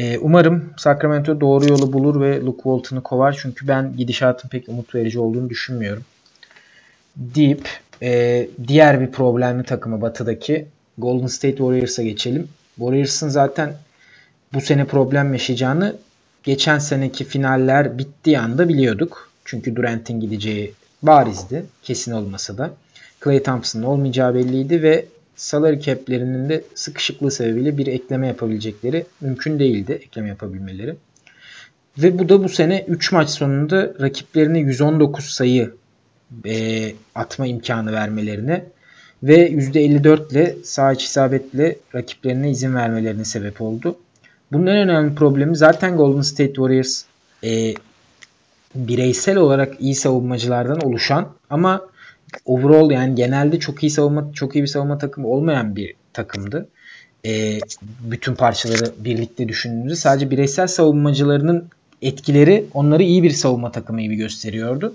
[0.00, 4.94] e, umarım Sacramento doğru yolu bulur ve Luke Walton'u kovar çünkü ben gidişatın pek umut
[4.94, 6.04] verici olduğunu düşünmüyorum.
[7.16, 7.68] Deyip
[8.02, 10.66] e, diğer bir problemli takımı batıdaki
[10.98, 12.48] Golden State Warriors'a geçelim.
[12.76, 13.74] Warriors'ın zaten
[14.54, 15.96] bu sene problem yaşayacağını
[16.42, 19.30] geçen seneki finaller bittiği anda biliyorduk.
[19.44, 21.64] Çünkü Durant'in gideceği barizdi.
[21.82, 22.70] Kesin olmasa da.
[23.24, 25.06] Clay Thompson'ın olmayacağı belliydi ve
[25.40, 29.92] salary cap'lerinin de sıkışıklığı sebebiyle bir ekleme yapabilecekleri mümkün değildi.
[29.92, 30.96] Ekleme yapabilmeleri.
[31.98, 35.74] Ve bu da bu sene 3 maç sonunda rakiplerine 119 sayı
[36.46, 38.64] e, atma imkanı vermelerine
[39.22, 43.96] ve %54 ile sağ iç isabetle rakiplerine izin vermelerine sebep oldu.
[44.52, 47.04] Bunun en önemli problemi zaten Golden State Warriors
[47.44, 47.74] e,
[48.74, 51.89] bireysel olarak iyi savunmacılardan oluşan ama
[52.44, 56.68] overall yani genelde çok iyi savunma çok iyi bir savunma takımı olmayan bir takımdı.
[57.26, 57.58] E,
[58.00, 61.68] bütün parçaları birlikte düşündüğümüzde sadece bireysel savunmacılarının
[62.02, 64.94] etkileri onları iyi bir savunma takımı gibi gösteriyordu.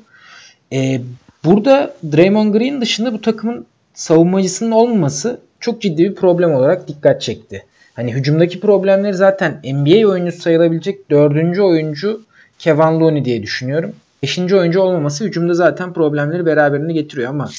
[0.74, 1.02] E,
[1.44, 7.66] burada Draymond Green dışında bu takımın savunmacısının olmaması çok ciddi bir problem olarak dikkat çekti.
[7.94, 12.22] Hani hücumdaki problemleri zaten NBA oyuncusu sayılabilecek dördüncü oyuncu
[12.60, 13.94] Kevin Looney diye düşünüyorum.
[14.26, 17.50] Beşinci oyuncu olmaması hücumda zaten problemleri beraberinde getiriyor ama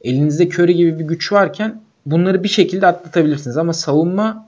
[0.00, 3.56] elinizde Curry gibi bir güç varken bunları bir şekilde atlatabilirsiniz.
[3.56, 4.46] Ama savunma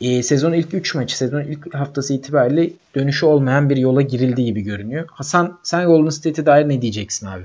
[0.00, 4.60] e, sezonun ilk 3 maçı, sezonun ilk haftası itibariyle dönüşü olmayan bir yola girildiği gibi
[4.60, 5.08] görünüyor.
[5.12, 7.44] Hasan sen Golden State'e dair ne diyeceksin abi?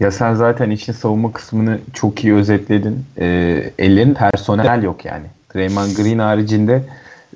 [0.00, 3.04] Ya sen zaten için savunma kısmını çok iyi özetledin.
[3.18, 3.26] E,
[3.78, 5.26] ellerin personel yok yani.
[5.54, 6.82] Draymond Green haricinde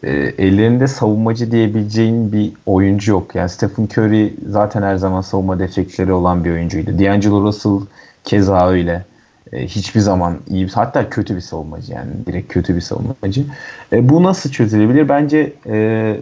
[0.03, 3.35] e, ellerinde savunmacı diyebileceğin bir oyuncu yok.
[3.35, 6.99] Yani Stephen Curry zaten her zaman savunma defekleri olan bir oyuncuydu.
[6.99, 7.81] D'Angelo Russell
[8.25, 9.05] keza öyle.
[9.53, 13.45] E, hiçbir zaman iyi hatta kötü bir savunmacı yani direkt kötü bir savunmacı.
[13.93, 15.09] E, bu nasıl çözülebilir?
[15.09, 16.21] Bence e,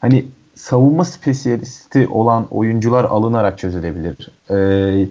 [0.00, 4.30] hani savunma spesiyalisti olan oyuncular alınarak çözülebilir.
[4.50, 5.08] E,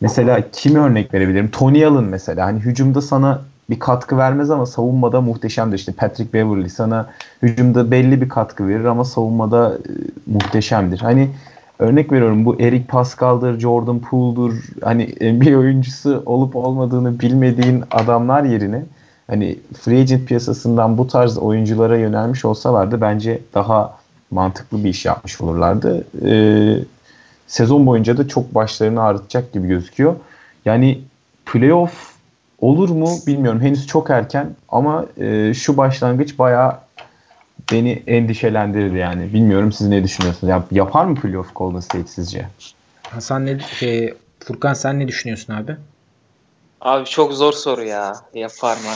[0.00, 1.50] mesela kimi örnek verebilirim?
[1.50, 2.46] Tony Allen mesela.
[2.46, 5.78] Hani hücumda sana bir katkı vermez ama savunmada muhteşemdir.
[5.78, 7.10] İşte Patrick Beverly sana
[7.42, 9.90] hücumda belli bir katkı verir ama savunmada e,
[10.26, 10.98] muhteşemdir.
[10.98, 11.30] Hani
[11.78, 14.54] örnek veriyorum bu Eric Pascal'dır, Jordan Poole'dur.
[14.84, 18.82] Hani NBA oyuncusu olup olmadığını bilmediğin adamlar yerine
[19.26, 23.98] hani free agent piyasasından bu tarz oyunculara yönelmiş olsalardı bence daha
[24.30, 26.04] mantıklı bir iş yapmış olurlardı.
[26.26, 26.78] Ee,
[27.46, 30.16] sezon boyunca da çok başlarını ağrıtacak gibi gözüküyor.
[30.64, 31.00] Yani
[31.46, 32.17] playoff
[32.60, 33.60] olur mu bilmiyorum.
[33.60, 36.78] Henüz çok erken ama e, şu başlangıç bayağı
[37.72, 39.32] beni endişelendirir yani.
[39.32, 40.50] Bilmiyorum siz ne düşünüyorsunuz?
[40.50, 42.46] Ya, yapar mı playoff Golden State sizce?
[43.02, 45.76] Hasan ne şey, Furkan sen ne düşünüyorsun abi?
[46.80, 48.12] Abi çok zor soru ya.
[48.34, 48.94] Yapar mı?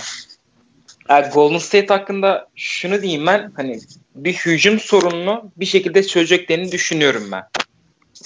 [1.09, 3.81] Yani Golden State hakkında şunu diyeyim ben hani
[4.15, 7.43] bir hücum sorununu bir şekilde çözeceklerini düşünüyorum ben.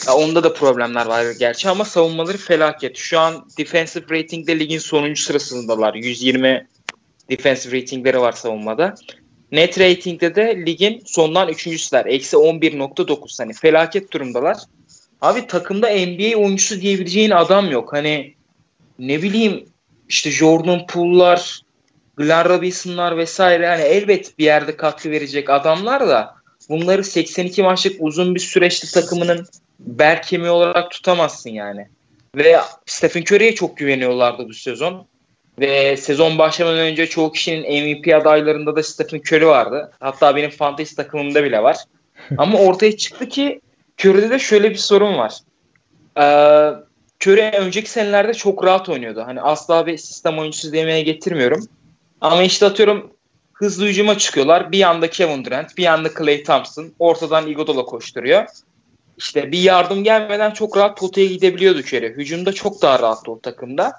[0.07, 2.97] Ya onda da problemler var gerçi ama savunmaları felaket.
[2.97, 5.95] Şu an defensive rating'de ligin sonuncu sırasındalar.
[5.95, 6.69] 120
[7.31, 8.95] defensive ratingleri var savunmada.
[9.53, 12.07] Net rating'de de ligin sondan üçüncüsüler.
[12.07, 13.43] Eksi 11.9.
[13.43, 14.57] Hani felaket durumdalar.
[15.21, 17.93] Abi takımda NBA oyuncusu diyebileceğin adam yok.
[17.93, 18.35] Hani
[18.99, 19.65] ne bileyim
[20.09, 21.61] işte Jordan Poole'lar,
[22.17, 26.35] Glenn Robinson'lar vesaire hani elbet bir yerde katkı verecek adamlar da
[26.69, 29.47] bunları 82 maçlık uzun bir süreçte takımının
[29.79, 31.89] bel kemiği olarak tutamazsın yani.
[32.37, 35.07] Ve Stephen Curry'e çok güveniyorlardı bu sezon.
[35.59, 39.93] Ve sezon başlamadan önce çoğu kişinin MVP adaylarında da Stephen Curry vardı.
[40.01, 41.77] Hatta benim fantasy takımımda bile var.
[42.39, 43.61] Ama ortaya çıktı ki
[44.01, 45.35] Curry'de de şöyle bir sorun var.
[46.19, 46.87] Ee,
[47.23, 49.23] Curry önceki senelerde çok rahat oynuyordu.
[49.27, 51.69] Hani asla bir sistem oyuncusu demeye getirmiyorum.
[52.21, 53.11] Ama işte atıyorum
[53.53, 54.73] hızlı hücuma çıkıyorlar.
[54.73, 56.93] Bir yanda Kevin Durant, bir yanda Clay Thompson.
[56.99, 58.45] Ortadan Iguodala koşturuyor.
[59.19, 62.15] İşte bir yardım gelmeden çok rahat potaya gidebiliyordu Curry.
[62.17, 63.93] Hücumda çok daha rahattı o takımda.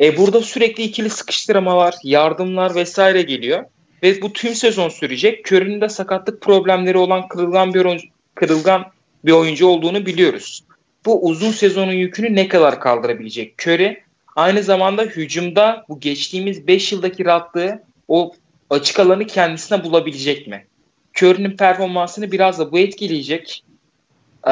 [0.00, 3.64] E burada sürekli ikili sıkıştırma var, yardımlar vesaire geliyor.
[4.02, 5.52] Ve bu tüm sezon sürecek.
[5.52, 8.84] Curry'nin de sakatlık problemleri olan kırılgan bir oyuncu, kırılgan
[9.24, 10.64] bir oyuncu olduğunu biliyoruz.
[11.06, 14.02] Bu uzun sezonun yükünü ne kadar kaldırabilecek Curry?
[14.36, 18.32] Aynı zamanda hücumda bu geçtiğimiz 5 yıldaki rahatlığı o
[18.70, 20.66] açık alanı kendisine bulabilecek mi?
[21.22, 23.64] Curry'nin performansını biraz da bu etkileyecek.
[24.46, 24.50] Ee,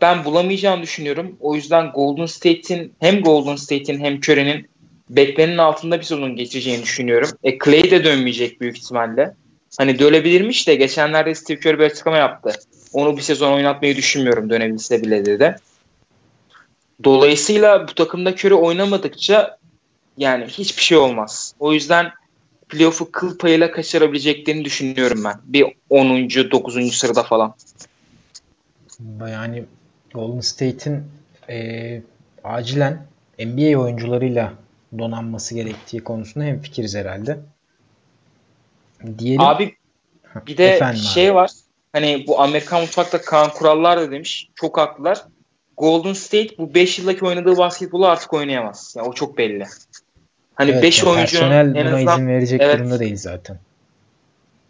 [0.00, 1.36] ben bulamayacağını düşünüyorum.
[1.40, 4.68] O yüzden Golden State'in hem Golden State'in hem Curry'nin
[5.10, 7.30] beklenenin altında bir sezon geçeceğini düşünüyorum.
[7.44, 9.34] E, Clay de dönmeyecek büyük ihtimalle.
[9.78, 12.52] Hani dönebilirmiş de geçenlerde Steve Kerr bir açıklama yaptı.
[12.92, 15.56] Onu bir sezon oynatmayı düşünmüyorum dönebilse bile dedi.
[17.04, 19.58] Dolayısıyla bu takımda Curry oynamadıkça
[20.16, 21.54] yani hiçbir şey olmaz.
[21.58, 22.12] O yüzden
[22.68, 25.34] playoff'u kıl payıyla kaçırabileceklerini düşünüyorum ben.
[25.44, 26.30] Bir 10.
[26.50, 26.94] 9.
[26.94, 27.54] sırada falan.
[29.20, 29.64] Yani
[30.14, 31.04] Golden State'in
[31.48, 32.00] e,
[32.44, 33.06] acilen
[33.38, 34.52] NBA oyuncularıyla
[34.98, 37.38] donanması gerektiği konusunda hem fikiriz herhalde.
[39.18, 39.40] Diyelim.
[39.40, 39.74] Abi
[40.46, 41.34] bir de Efendim şey abi.
[41.34, 41.50] var.
[41.92, 44.48] Hani bu Amerikan mutfakta kan kurallar da demiş.
[44.54, 45.24] Çok haklılar.
[45.76, 48.94] Golden State bu 5 yıldaki oynadığı basketbolu artık oynayamaz.
[48.96, 49.66] Yani o çok belli.
[50.54, 53.58] Hani 5 evet, oyuncunun en azından izin verecek evet, durumda değil zaten.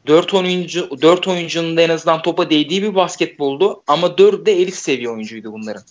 [0.07, 4.75] 4 oyuncu 4 oyuncunun da en azından topa değdiği bir basketboldu ama 4'ü de elit
[4.75, 5.83] seviye oyuncuydu bunların.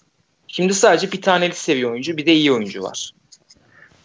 [0.48, 3.12] Şimdi sadece bir tane elit seviye oyuncu bir de iyi oyuncu var.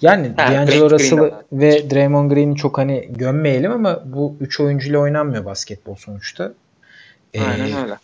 [0.03, 5.45] Yani ha, D'Angelo Russell ve Draymond Green'i çok hani gömmeyelim ama bu 3 oyuncuyla oynanmıyor
[5.45, 6.55] basketbol sonuçta.
[7.39, 7.95] Aynen ee, öyle.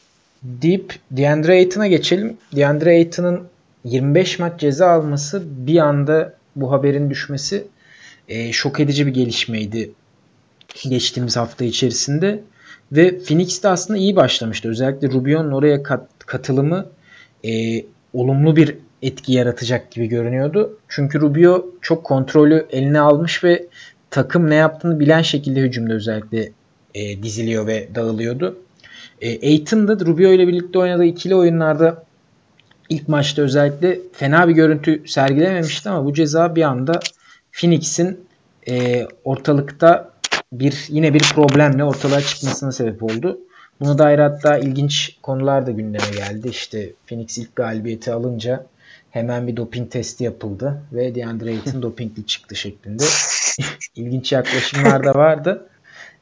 [0.43, 2.37] Deyip DeAndre Ayton'a geçelim.
[2.57, 3.49] DeAndre Ayton'ın
[3.85, 7.67] 25 maç ceza alması bir anda bu haberin düşmesi
[8.29, 9.91] e, şok edici bir gelişmeydi
[10.89, 12.41] geçtiğimiz hafta içerisinde.
[12.93, 14.69] Ve Phoenix de aslında iyi başlamıştı.
[14.69, 16.87] Özellikle Rubio'nun oraya kat, katılımı
[17.45, 20.79] e, olumlu bir etki yaratacak gibi görünüyordu.
[20.89, 23.66] Çünkü Rubio çok kontrolü eline almış ve
[24.11, 26.53] takım ne yaptığını bilen şekilde hücumda özellikle
[26.95, 28.59] e, diziliyor ve dağılıyordu.
[29.21, 32.05] E, Aiton da Rubio ile birlikte oynadığı ikili oyunlarda
[32.89, 37.01] ilk maçta özellikle fena bir görüntü sergilememişti ama bu ceza bir anda
[37.53, 38.21] Phoenix'in
[38.69, 40.12] e, ortalıkta
[40.53, 43.41] bir yine bir problemle ortalığa çıkmasına sebep oldu.
[43.81, 46.49] Buna dair hatta ilginç konular da gündeme geldi.
[46.49, 48.67] İşte Phoenix ilk galibiyeti alınca
[49.11, 53.05] hemen bir doping testi yapıldı ve DeAndre Ayton dopingli çıktı şeklinde.
[53.97, 55.67] ilginç yaklaşımlar da vardı.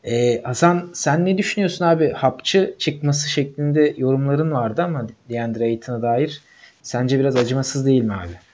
[0.04, 2.12] Ee, Hasan sen ne düşünüyorsun abi?
[2.12, 6.42] Hapçı çıkması şeklinde yorumların vardı ama DeAndre Ayton'a dair.
[6.82, 8.45] Sence biraz acımasız değil mi abi?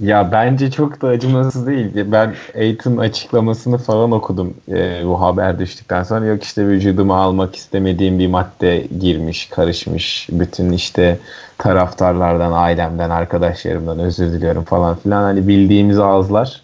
[0.00, 1.86] Ya bence çok da acımasız değil.
[1.94, 6.26] Ben Aiton açıklamasını falan okudum e, bu haber düştükten sonra.
[6.26, 10.28] Yok işte vücuduma almak istemediğim bir madde girmiş, karışmış.
[10.32, 11.18] Bütün işte
[11.58, 15.22] taraftarlardan, ailemden, arkadaşlarımdan özür diliyorum falan filan.
[15.22, 16.62] Hani bildiğimiz ağızlar.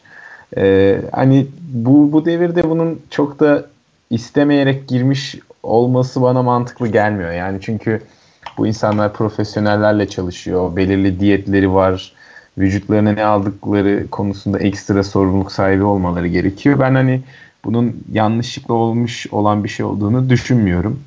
[0.56, 3.64] E, hani bu, bu devirde bunun çok da
[4.10, 7.32] istemeyerek girmiş olması bana mantıklı gelmiyor.
[7.32, 8.00] Yani çünkü
[8.58, 10.76] bu insanlar profesyonellerle çalışıyor.
[10.76, 12.15] Belirli diyetleri var
[12.58, 16.80] vücutlarına ne aldıkları konusunda ekstra sorumluluk sahibi olmaları gerekiyor.
[16.80, 17.20] Ben hani
[17.64, 21.00] bunun yanlışlıkla olmuş olan bir şey olduğunu düşünmüyorum.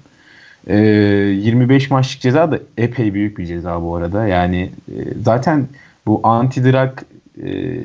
[0.68, 4.28] Ee, 25 maçlık ceza da epey büyük bir ceza bu arada.
[4.28, 5.68] Yani e, zaten
[6.06, 6.91] bu anti-drug
[7.43, 7.80] e,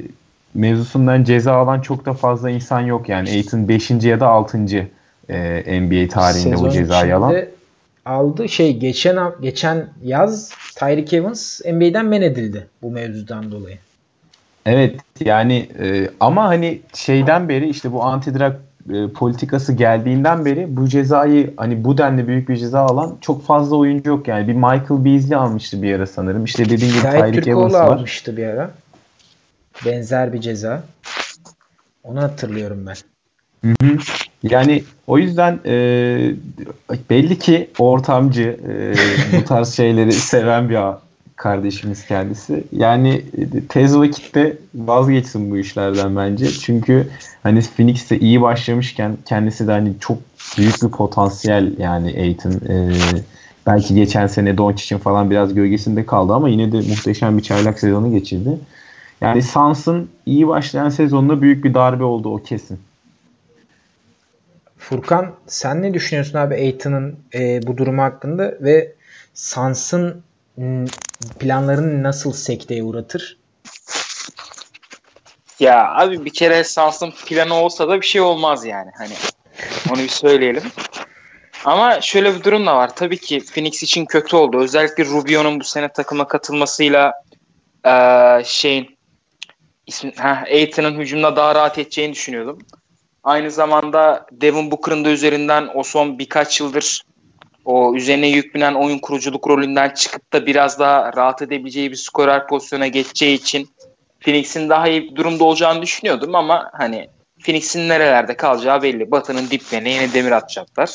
[0.54, 3.08] mevzusundan ceza alan çok da fazla insan yok.
[3.08, 3.90] Yani Aiton 5.
[3.90, 4.58] ya da 6.
[5.28, 7.34] E, NBA tarihinde Sezon bu cezayı alan
[8.04, 8.48] aldı.
[8.48, 13.78] Şey geçen geçen yaz Tyreek Evans NBA'den men edildi bu mevzudan dolayı.
[14.66, 18.54] Evet yani e, ama hani şeyden beri işte bu anti-drug
[18.92, 23.76] e, politikası geldiğinden beri bu cezayı hani bu denli büyük bir ceza alan çok fazla
[23.76, 24.48] oyuncu yok yani.
[24.48, 26.44] Bir Michael Beasley almıştı bir ara sanırım.
[26.44, 27.96] İşte dediğim gibi Tyreek Evans var.
[27.96, 28.70] almıştı bir ara.
[29.86, 30.82] Benzer bir ceza.
[32.04, 32.96] Onu hatırlıyorum ben.
[33.64, 33.96] Hı hı.
[34.42, 35.74] Yani o yüzden e,
[37.10, 38.94] belli ki ortamcı e,
[39.36, 40.78] bu tarz şeyleri seven bir
[41.36, 42.64] kardeşimiz kendisi.
[42.72, 43.22] Yani
[43.68, 46.50] tez vakitte vazgeçsin bu işlerden bence.
[46.50, 47.08] Çünkü
[47.42, 50.18] hani Phoenix'te iyi başlamışken kendisi de hani çok
[50.58, 52.52] büyük bir potansiyel yani Aiton.
[52.52, 52.90] E,
[53.66, 58.10] belki geçen sene Doncic'in falan biraz gölgesinde kaldı ama yine de muhteşem bir çaylak sezonu
[58.10, 58.58] geçirdi.
[59.20, 62.78] Yani Suns'ın iyi başlayan sezonunda büyük bir darbe oldu o kesin.
[64.88, 68.94] Furkan sen ne düşünüyorsun abi Aiton'un e, bu durumu hakkında ve
[69.34, 70.24] Sans'ın
[71.38, 73.38] planlarını nasıl sekteye uğratır?
[75.60, 78.90] Ya abi bir kere Sans'ın planı olsa da bir şey olmaz yani.
[78.98, 79.14] Hani
[79.92, 80.62] onu bir söyleyelim.
[81.64, 82.96] Ama şöyle bir durum da var.
[82.96, 84.60] Tabii ki Phoenix için kötü oldu.
[84.60, 87.12] Özellikle Rubio'nun bu sene takıma katılmasıyla
[87.86, 87.92] e,
[88.44, 88.98] şeyin
[89.86, 92.58] ismi, heh, Aiton'un hücumda daha rahat edeceğini düşünüyordum.
[93.24, 97.02] Aynı zamanda Devin Booker'ın da üzerinden o son birkaç yıldır
[97.64, 102.46] o üzerine yük binen oyun kuruculuk rolünden çıkıp da biraz daha rahat edebileceği bir skorer
[102.46, 103.68] pozisyona geçeceği için
[104.20, 107.08] Phoenix'in daha iyi bir durumda olacağını düşünüyordum ama hani
[107.44, 109.10] Phoenix'in nerelerde kalacağı belli.
[109.10, 110.90] Batı'nın diplerine yine demir atacaklar.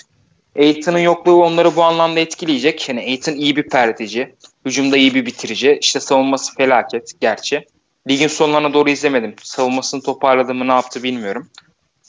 [0.60, 2.90] Aiton'un yokluğu onları bu anlamda etkileyecek.
[2.90, 4.36] Yani Aiton iyi bir perdeci.
[4.66, 5.78] Hücumda iyi bir bitirici.
[5.82, 7.66] İşte savunması felaket gerçi.
[8.10, 9.36] Ligin sonlarına doğru izlemedim.
[9.44, 11.50] Savunmasını toparladı mı ne yaptı bilmiyorum.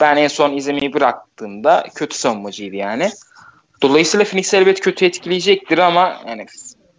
[0.01, 3.11] Ben en son izlemeyi bıraktığımda kötü savunmacıydı yani.
[3.83, 6.47] Dolayısıyla Phoenix elbet kötü etkileyecektir ama yani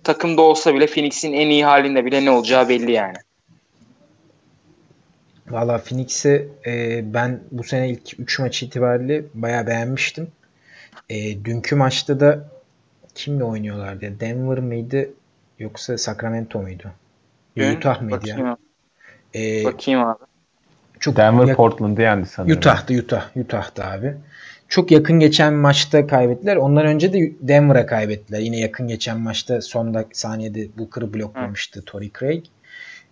[0.03, 3.17] takımda olsa bile Phoenix'in en iyi halinde bile ne olacağı belli yani.
[5.49, 10.31] Valla Phoenix'i e, ben bu sene ilk 3 maç itibariyle bayağı beğenmiştim.
[11.09, 12.49] E, dünkü maçta da
[13.15, 14.19] kimle oynuyorlardı?
[14.19, 15.09] Denver mıydı
[15.59, 16.91] yoksa Sacramento muydu?
[17.57, 18.53] Dün, Utah mıydı bakayım ya?
[18.53, 18.59] Abi.
[19.35, 20.30] E, bakayım abi.
[21.01, 22.57] Çok Denver yak- Portland'ı yendi sanırım.
[22.57, 23.37] Utah'tı Utah.
[23.37, 24.13] Utah'tı abi.
[24.67, 26.55] Çok yakın geçen maçta kaybettiler.
[26.55, 28.39] Ondan önce de Denver'a kaybettiler.
[28.39, 32.45] Yine yakın geçen maçta son saniyede Booker'ı bloklamıştı Torrey Craig.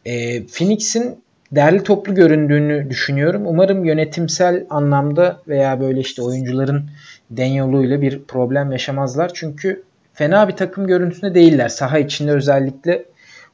[0.06, 3.42] E, Phoenix'in değerli toplu göründüğünü düşünüyorum.
[3.46, 6.90] Umarım yönetimsel anlamda veya böyle işte oyuncuların
[7.32, 9.32] den yoluyla bir problem yaşamazlar.
[9.34, 9.84] Çünkü
[10.14, 11.70] fena bir takım görüntüsünde değiller.
[11.70, 13.06] Saha içinde özellikle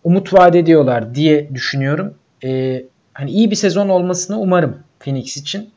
[0.04, 2.14] umut vaat ediyorlar diye düşünüyorum.
[2.44, 2.82] E,
[3.16, 5.70] hani iyi bir sezon olmasını umarım Phoenix için.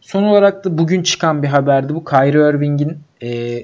[0.00, 1.94] Son olarak da bugün çıkan bir haberdi.
[1.94, 3.60] Bu Kyrie Irving'in e,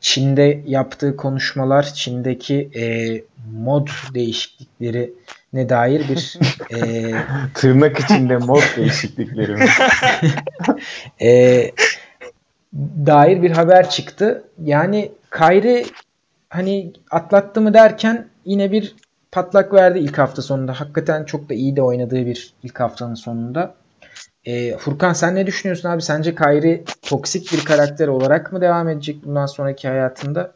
[0.00, 2.84] Çin'de yaptığı konuşmalar, Çin'deki e,
[3.52, 5.12] mod değişiklikleri
[5.52, 6.38] ne dair bir
[6.74, 7.12] e,
[7.54, 9.52] Tırnak içinde mod değişiklikleri.
[9.52, 9.66] mi?
[11.22, 11.70] e,
[13.06, 14.44] dair bir haber çıktı.
[14.64, 15.84] Yani Kyrie
[16.48, 18.94] hani atlattı mı derken yine bir
[19.32, 20.80] patlak verdi ilk hafta sonunda.
[20.80, 23.74] Hakikaten çok da iyi de oynadığı bir ilk haftanın sonunda.
[24.44, 26.02] E, Furkan sen ne düşünüyorsun abi?
[26.02, 30.52] Sence Kyrie toksik bir karakter olarak mı devam edecek bundan sonraki hayatında?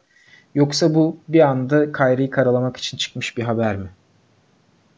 [0.55, 3.89] Yoksa bu bir anda Kyrie'yi karalamak için çıkmış bir haber mi?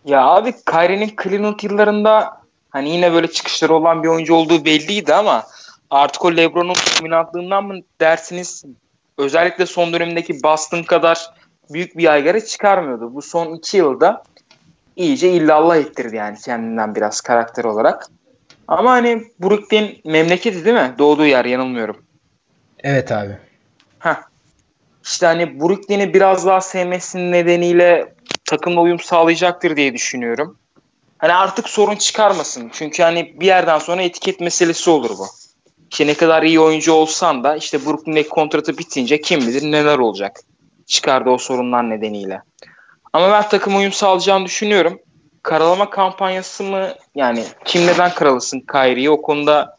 [0.05, 5.43] Ya abi Kyrie'nin Cleveland yıllarında hani yine böyle çıkışları olan bir oyuncu olduğu belliydi ama
[5.89, 8.63] artık o LeBron'un dominantlığından mı dersiniz
[9.17, 11.29] özellikle son dönemindeki Boston kadar
[11.69, 13.15] büyük bir yaygara çıkarmıyordu.
[13.15, 14.23] Bu son iki yılda
[14.95, 18.07] iyice illallah ettirdi yani kendinden biraz karakter olarak.
[18.67, 20.95] Ama hani Brooklyn memleketi değil mi?
[20.97, 22.05] Doğduğu yer yanılmıyorum.
[22.83, 23.37] Evet abi.
[23.99, 24.15] Heh.
[25.03, 28.13] İşte hani Brooklyn'i biraz daha sevmesinin nedeniyle
[28.45, 30.57] takımla uyum sağlayacaktır diye düşünüyorum.
[31.17, 32.69] Hani artık sorun çıkarmasın.
[32.73, 35.25] Çünkü hani bir yerden sonra etiket meselesi olur bu.
[35.89, 40.39] Ki ne kadar iyi oyuncu olsan da işte Brooklyn'deki kontratı bitince kim bilir neler olacak.
[40.87, 42.41] Çıkardığı o sorunlar nedeniyle.
[43.13, 44.99] Ama ben takım uyum sağlayacağını düşünüyorum.
[45.43, 49.77] Karalama kampanyası mı yani kim neden karalasın Kyrie'yi o konuda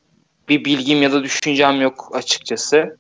[0.49, 2.99] bir bilgim ya da düşüncem yok açıkçası.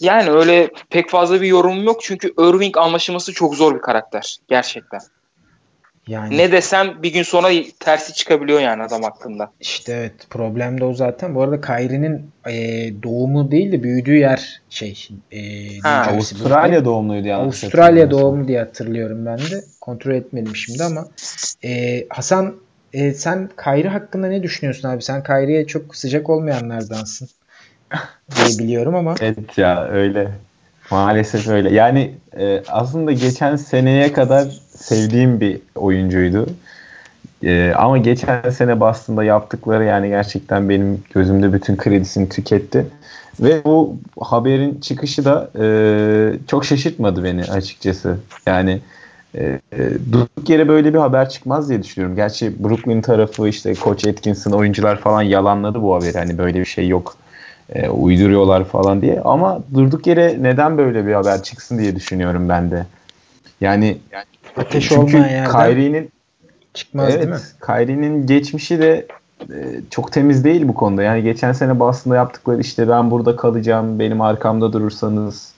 [0.00, 5.00] Yani öyle pek fazla bir yorumum yok çünkü Irving anlaşılması çok zor bir karakter gerçekten.
[6.08, 7.48] Yani Ne desem bir gün sonra
[7.80, 9.52] tersi çıkabiliyor yani adam hakkında.
[9.60, 11.34] işte evet problem de o zaten.
[11.34, 12.52] Bu arada Kyrie'nin e,
[13.02, 15.38] doğumu değil de büyüdüğü yer şey e,
[15.78, 17.42] Ha, Avustralya doğumluydu yani.
[17.42, 19.64] Avustralya doğumlu diye hatırlıyorum ben de.
[19.80, 21.08] Kontrol etmedim şimdi ama.
[21.64, 22.54] E, Hasan
[22.92, 25.02] e, sen Kyrie hakkında ne düşünüyorsun abi?
[25.02, 27.28] Sen Kyrie'ye çok sıcak olmayanlardansın
[28.36, 29.14] diye biliyorum ama.
[29.20, 30.28] Evet ya öyle.
[30.90, 31.74] Maalesef öyle.
[31.74, 34.48] Yani e, aslında geçen seneye kadar
[34.80, 36.46] sevdiğim bir oyuncuydu.
[37.42, 42.86] E, ama geçen sene Boston'da yaptıkları yani gerçekten benim gözümde bütün kredisini tüketti.
[43.40, 45.66] Ve bu haberin çıkışı da e,
[46.46, 48.16] çok şaşırtmadı beni açıkçası.
[48.46, 48.80] Yani
[49.34, 52.16] e, e, durduk yere böyle bir haber çıkmaz diye düşünüyorum.
[52.16, 56.18] Gerçi Brooklyn tarafı işte Koç Atkinson oyuncular falan yalanladı bu haberi.
[56.18, 57.16] Hani böyle bir şey yok
[57.74, 59.20] e, uyduruyorlar falan diye.
[59.20, 62.86] Ama durduk yere neden böyle bir haber çıksın diye düşünüyorum ben de.
[63.60, 63.98] Yani
[64.56, 66.10] Ateş çünkü Kyrie'nin
[66.74, 67.26] çıkmaz değil mi?
[67.28, 69.06] evet, Kyrie'nin geçmişi de
[69.40, 71.02] e, çok temiz değil bu konuda.
[71.02, 75.52] Yani geçen sene Boston'da yaptıkları işte ben burada kalacağım, benim arkamda durursanız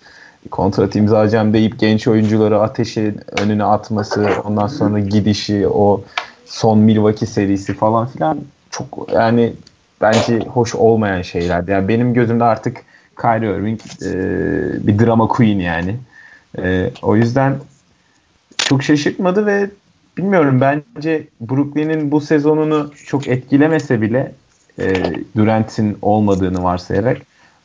[0.51, 6.03] kontrat imzalayacağım deyip genç oyuncuları ateşin önüne atması, ondan sonra gidişi, o
[6.47, 8.39] son Milwaukee serisi falan filan
[8.71, 9.53] çok yani
[10.01, 11.69] bence hoş olmayan şeyler.
[11.69, 12.83] Yani benim gözümde artık
[13.21, 15.97] Kyrie Irving e, bir drama queen yani.
[16.59, 17.57] E, o yüzden
[18.71, 19.71] çok şaşırtmadı ve
[20.19, 24.33] bilmiyorum bence Brooklyn'in bu sezonunu çok etkilemese bile
[24.79, 24.95] e,
[25.37, 27.19] Durant'in olmadığını varsayarak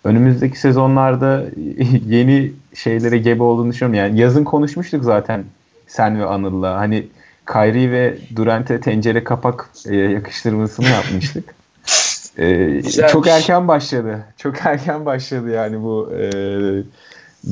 [0.03, 1.45] önümüzdeki sezonlarda
[2.07, 3.99] yeni şeylere gebe olduğunu düşünüyorum.
[3.99, 5.43] Yani yazın konuşmuştuk zaten
[5.87, 6.75] sen ve Anıl'la.
[6.75, 7.07] Hani
[7.47, 11.55] Kyrie ve Durant'e tencere kapak e, yakıştırmasını yapmıştık.
[12.37, 13.11] E, Güzelmiş.
[13.11, 14.25] çok erken başladı.
[14.37, 16.23] Çok erken başladı yani bu e,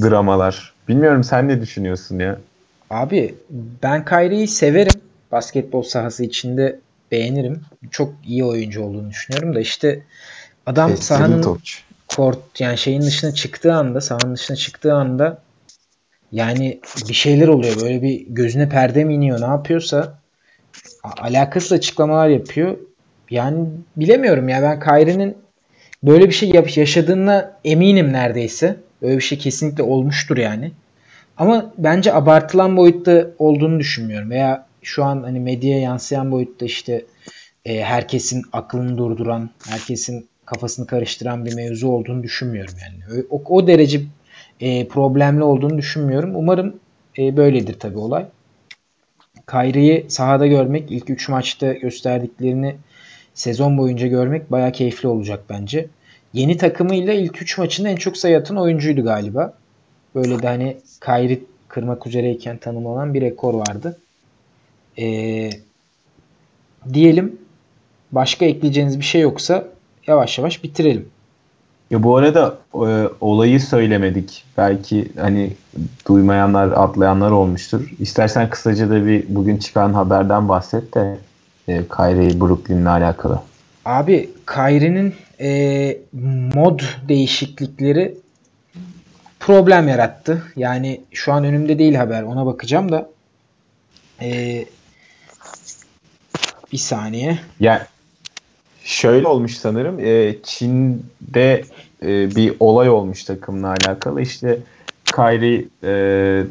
[0.01, 0.73] dramalar.
[0.87, 2.37] Bilmiyorum sen ne düşünüyorsun ya?
[2.93, 3.35] Abi
[3.83, 5.01] ben Kyrie'yi severim.
[5.31, 6.79] Basketbol sahası içinde
[7.11, 7.61] beğenirim.
[7.91, 10.03] Çok iyi oyuncu olduğunu düşünüyorum da işte
[10.65, 11.79] adam Eski bir sahanın topçu.
[12.07, 15.41] kort yani şeyin dışına çıktığı anda, sahanın dışına çıktığı anda
[16.31, 16.79] yani
[17.09, 17.81] bir şeyler oluyor.
[17.81, 20.19] Böyle bir gözüne perde mi iniyor, ne yapıyorsa
[21.03, 22.77] alakasız açıklamalar yapıyor.
[23.29, 25.37] Yani bilemiyorum ya ben Kyrie'nin
[26.03, 28.75] böyle bir şey yaşadığına eminim neredeyse.
[29.01, 30.71] Böyle bir şey kesinlikle olmuştur yani.
[31.38, 34.29] Ama bence abartılan boyutta olduğunu düşünmüyorum.
[34.29, 37.05] Veya şu an hani medyaya yansıyan boyutta işte
[37.65, 43.23] e, herkesin aklını durduran, herkesin kafasını karıştıran bir mevzu olduğunu düşünmüyorum yani.
[43.29, 44.01] O, o derece
[44.59, 46.36] e, problemli olduğunu düşünmüyorum.
[46.36, 46.79] Umarım
[47.17, 48.25] e, böyledir tabii olay.
[49.47, 52.75] Kyrie'yi sahada görmek, ilk 3 maçta gösterdiklerini
[53.34, 55.88] sezon boyunca görmek bayağı keyifli olacak bence.
[56.34, 59.53] Yeni takımıyla ilk 3 maçında en çok sayı atan oyuncuydu galiba.
[60.16, 63.97] Böyle de hani Kyrie kırmak üzereyken tanımlanan bir rekor vardı.
[64.99, 65.49] Ee,
[66.93, 67.38] diyelim
[68.11, 69.68] başka ekleyeceğiniz bir şey yoksa
[70.07, 71.05] yavaş yavaş bitirelim.
[71.91, 74.43] Ya bu arada e, olayı söylemedik.
[74.57, 75.53] Belki hani
[76.07, 77.89] duymayanlar, atlayanlar olmuştur.
[77.99, 81.18] İstersen kısaca da bir bugün çıkan haberden bahset de
[81.68, 83.39] e, Kyrie Brooklyn'le alakalı.
[83.86, 85.97] Abi Kyrie'nin e,
[86.55, 88.18] mod değişiklikleri
[89.45, 90.43] problem yarattı.
[90.55, 92.23] Yani şu an önümde değil haber.
[92.23, 93.09] Ona bakacağım da.
[94.21, 94.65] E,
[96.71, 97.39] bir saniye.
[97.59, 97.81] Yani
[98.83, 99.99] şöyle olmuş sanırım.
[99.99, 101.63] E, Çin'de
[102.03, 104.21] e, bir olay olmuş takımla alakalı.
[104.21, 104.59] İşte
[105.05, 106.43] Kyrie e,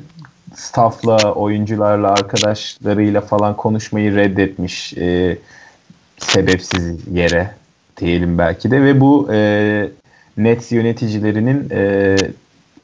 [0.54, 4.94] staffla, oyuncularla, arkadaşlarıyla falan konuşmayı reddetmiş.
[4.94, 5.38] E,
[6.18, 7.54] sebepsiz yere
[7.96, 9.88] diyelim belki de ve bu e,
[10.36, 12.16] Nets yöneticilerinin e,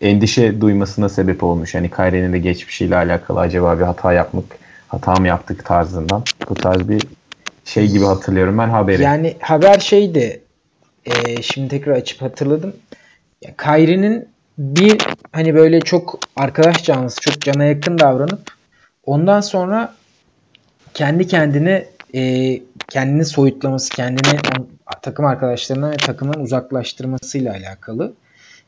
[0.00, 1.74] endişe duymasına sebep olmuş.
[1.74, 4.44] Yani Kyrie'nin de geçmişiyle alakalı acaba bir hata yapmak,
[4.88, 6.24] hata mı yaptık tarzından.
[6.48, 7.02] Bu tarz bir
[7.64, 9.02] şey gibi hatırlıyorum ben haberi.
[9.02, 10.40] Yani haber şeydi.
[11.04, 12.76] E, şimdi tekrar açıp hatırladım.
[13.42, 14.28] Ya, Kyrie'nin
[14.58, 14.98] bir
[15.32, 18.52] hani böyle çok arkadaş canlısı, çok cana yakın davranıp
[19.06, 19.94] ondan sonra
[20.94, 22.52] kendi kendine e,
[22.88, 24.40] kendini soyutlaması, kendini
[25.02, 28.14] takım arkadaşlarına ve takımın uzaklaştırmasıyla alakalı.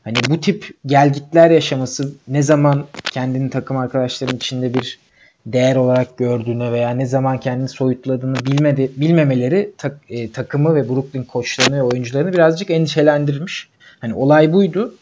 [0.03, 4.99] Hani bu tip gelgitler yaşaması ne zaman kendini takım arkadaşların içinde bir
[5.45, 11.23] değer olarak gördüğüne veya ne zaman kendini soyutladığını bilmedi, bilmemeleri tak, e, takımı ve Brooklyn
[11.23, 13.69] koçlarını ve oyuncularını birazcık endişelendirmiş.
[13.99, 14.95] Hani olay buydu.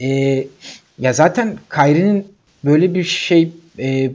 [0.00, 0.08] E,
[0.98, 2.26] ya zaten Kyrie'nin
[2.64, 4.10] böyle bir şey e,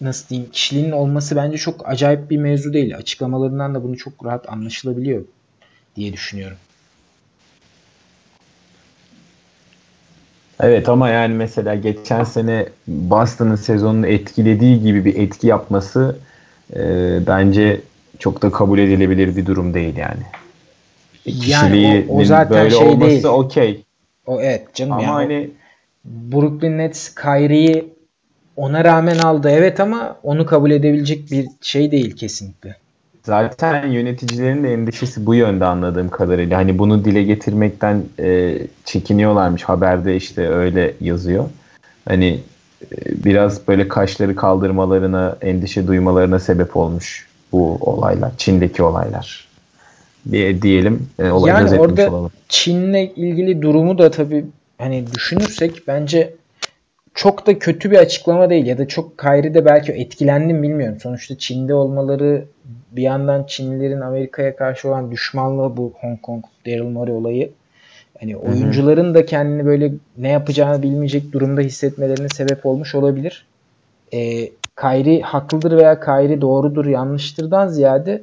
[0.00, 2.96] nasıl diyeyim kişiliğinin olması bence çok acayip bir mevzu değil.
[2.96, 5.24] Açıklamalarından da bunu çok rahat anlaşılabiliyor
[5.96, 6.56] diye düşünüyorum.
[10.62, 16.16] Evet ama yani mesela geçen sene Boston'ın sezonunu etkilediği gibi bir etki yapması
[16.76, 16.80] e,
[17.26, 17.80] bence
[18.18, 20.22] çok da kabul edilebilir bir durum değil yani.
[21.46, 23.84] Yani o, o zaten böyle şey olması okey.
[24.26, 25.50] O evet canım Ama yani hani
[26.04, 27.94] Brooklyn Nets Kyrie'yi
[28.56, 32.76] ona rağmen aldı evet ama onu kabul edebilecek bir şey değil kesinlikle.
[33.22, 36.58] Zaten yöneticilerin de endişesi bu yönde anladığım kadarıyla.
[36.58, 39.62] Hani bunu dile getirmekten e, çekiniyorlarmış.
[39.62, 41.44] Haberde işte öyle yazıyor.
[42.08, 42.40] Hani
[42.92, 48.32] e, biraz böyle kaşları kaldırmalarına, endişe duymalarına sebep olmuş bu olaylar.
[48.38, 49.48] Çin'deki olaylar.
[50.26, 52.30] Bir diyelim e, olayı Yani orada olalım.
[52.48, 54.44] Çin'le ilgili durumu da tabii
[54.78, 56.34] hani düşünürsek bence
[57.14, 60.98] çok da kötü bir açıklama değil ya da çok Kyrie'de belki etkilendim bilmiyorum.
[61.00, 62.44] Sonuçta Çin'de olmaları
[62.92, 67.50] bir yandan Çinlilerin Amerika'ya karşı olan düşmanlığı bu Hong Kong Daryl Morey olayı.
[68.20, 73.46] Hani oyuncuların da kendini böyle ne yapacağını bilmeyecek durumda hissetmelerine sebep olmuş olabilir.
[74.14, 74.48] Ee,
[74.80, 78.22] Kyrie haklıdır veya Kyrie doğrudur yanlıştırdan ziyade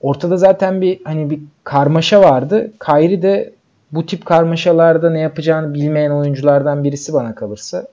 [0.00, 2.72] ortada zaten bir hani bir karmaşa vardı.
[2.86, 3.52] Kyrie de
[3.92, 7.86] bu tip karmaşalarda ne yapacağını bilmeyen oyunculardan birisi bana kalırsa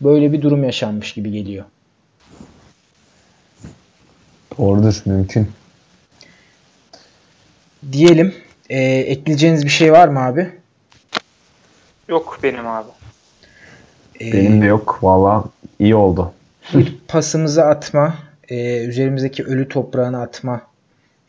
[0.00, 1.64] böyle bir durum yaşanmış gibi geliyor.
[4.58, 5.48] Doğrudur, mümkün.
[7.92, 8.34] Diyelim.
[8.70, 10.50] E, ekleyeceğiniz bir şey var mı abi?
[12.08, 12.88] Yok benim abi.
[14.20, 14.98] E, Benim de yok.
[15.02, 15.44] Valla
[15.78, 16.32] iyi oldu.
[16.74, 18.14] bir pasımızı atma,
[18.48, 20.62] e, üzerimizdeki ölü toprağını atma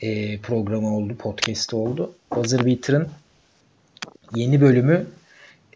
[0.02, 2.12] e, programı oldu, podcast oldu.
[2.36, 3.08] Buzzer Beater'ın
[4.36, 5.06] yeni bölümü,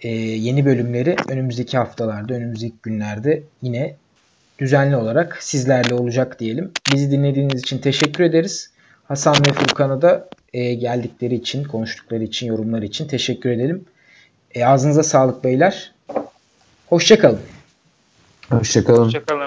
[0.03, 3.95] e, yeni bölümleri önümüzdeki haftalarda, önümüzdeki günlerde yine
[4.59, 6.71] düzenli olarak sizlerle olacak diyelim.
[6.93, 8.69] Bizi dinlediğiniz için teşekkür ederiz.
[9.03, 13.85] Hasan ve Furkan'a da e, geldikleri için, konuştukları için, yorumlar için teşekkür edelim.
[14.55, 15.91] E, ağzınıza sağlık beyler.
[16.87, 17.39] Hoşçakalın.
[18.49, 19.05] Hoşçakalın.
[19.05, 19.42] Hoşçakalın.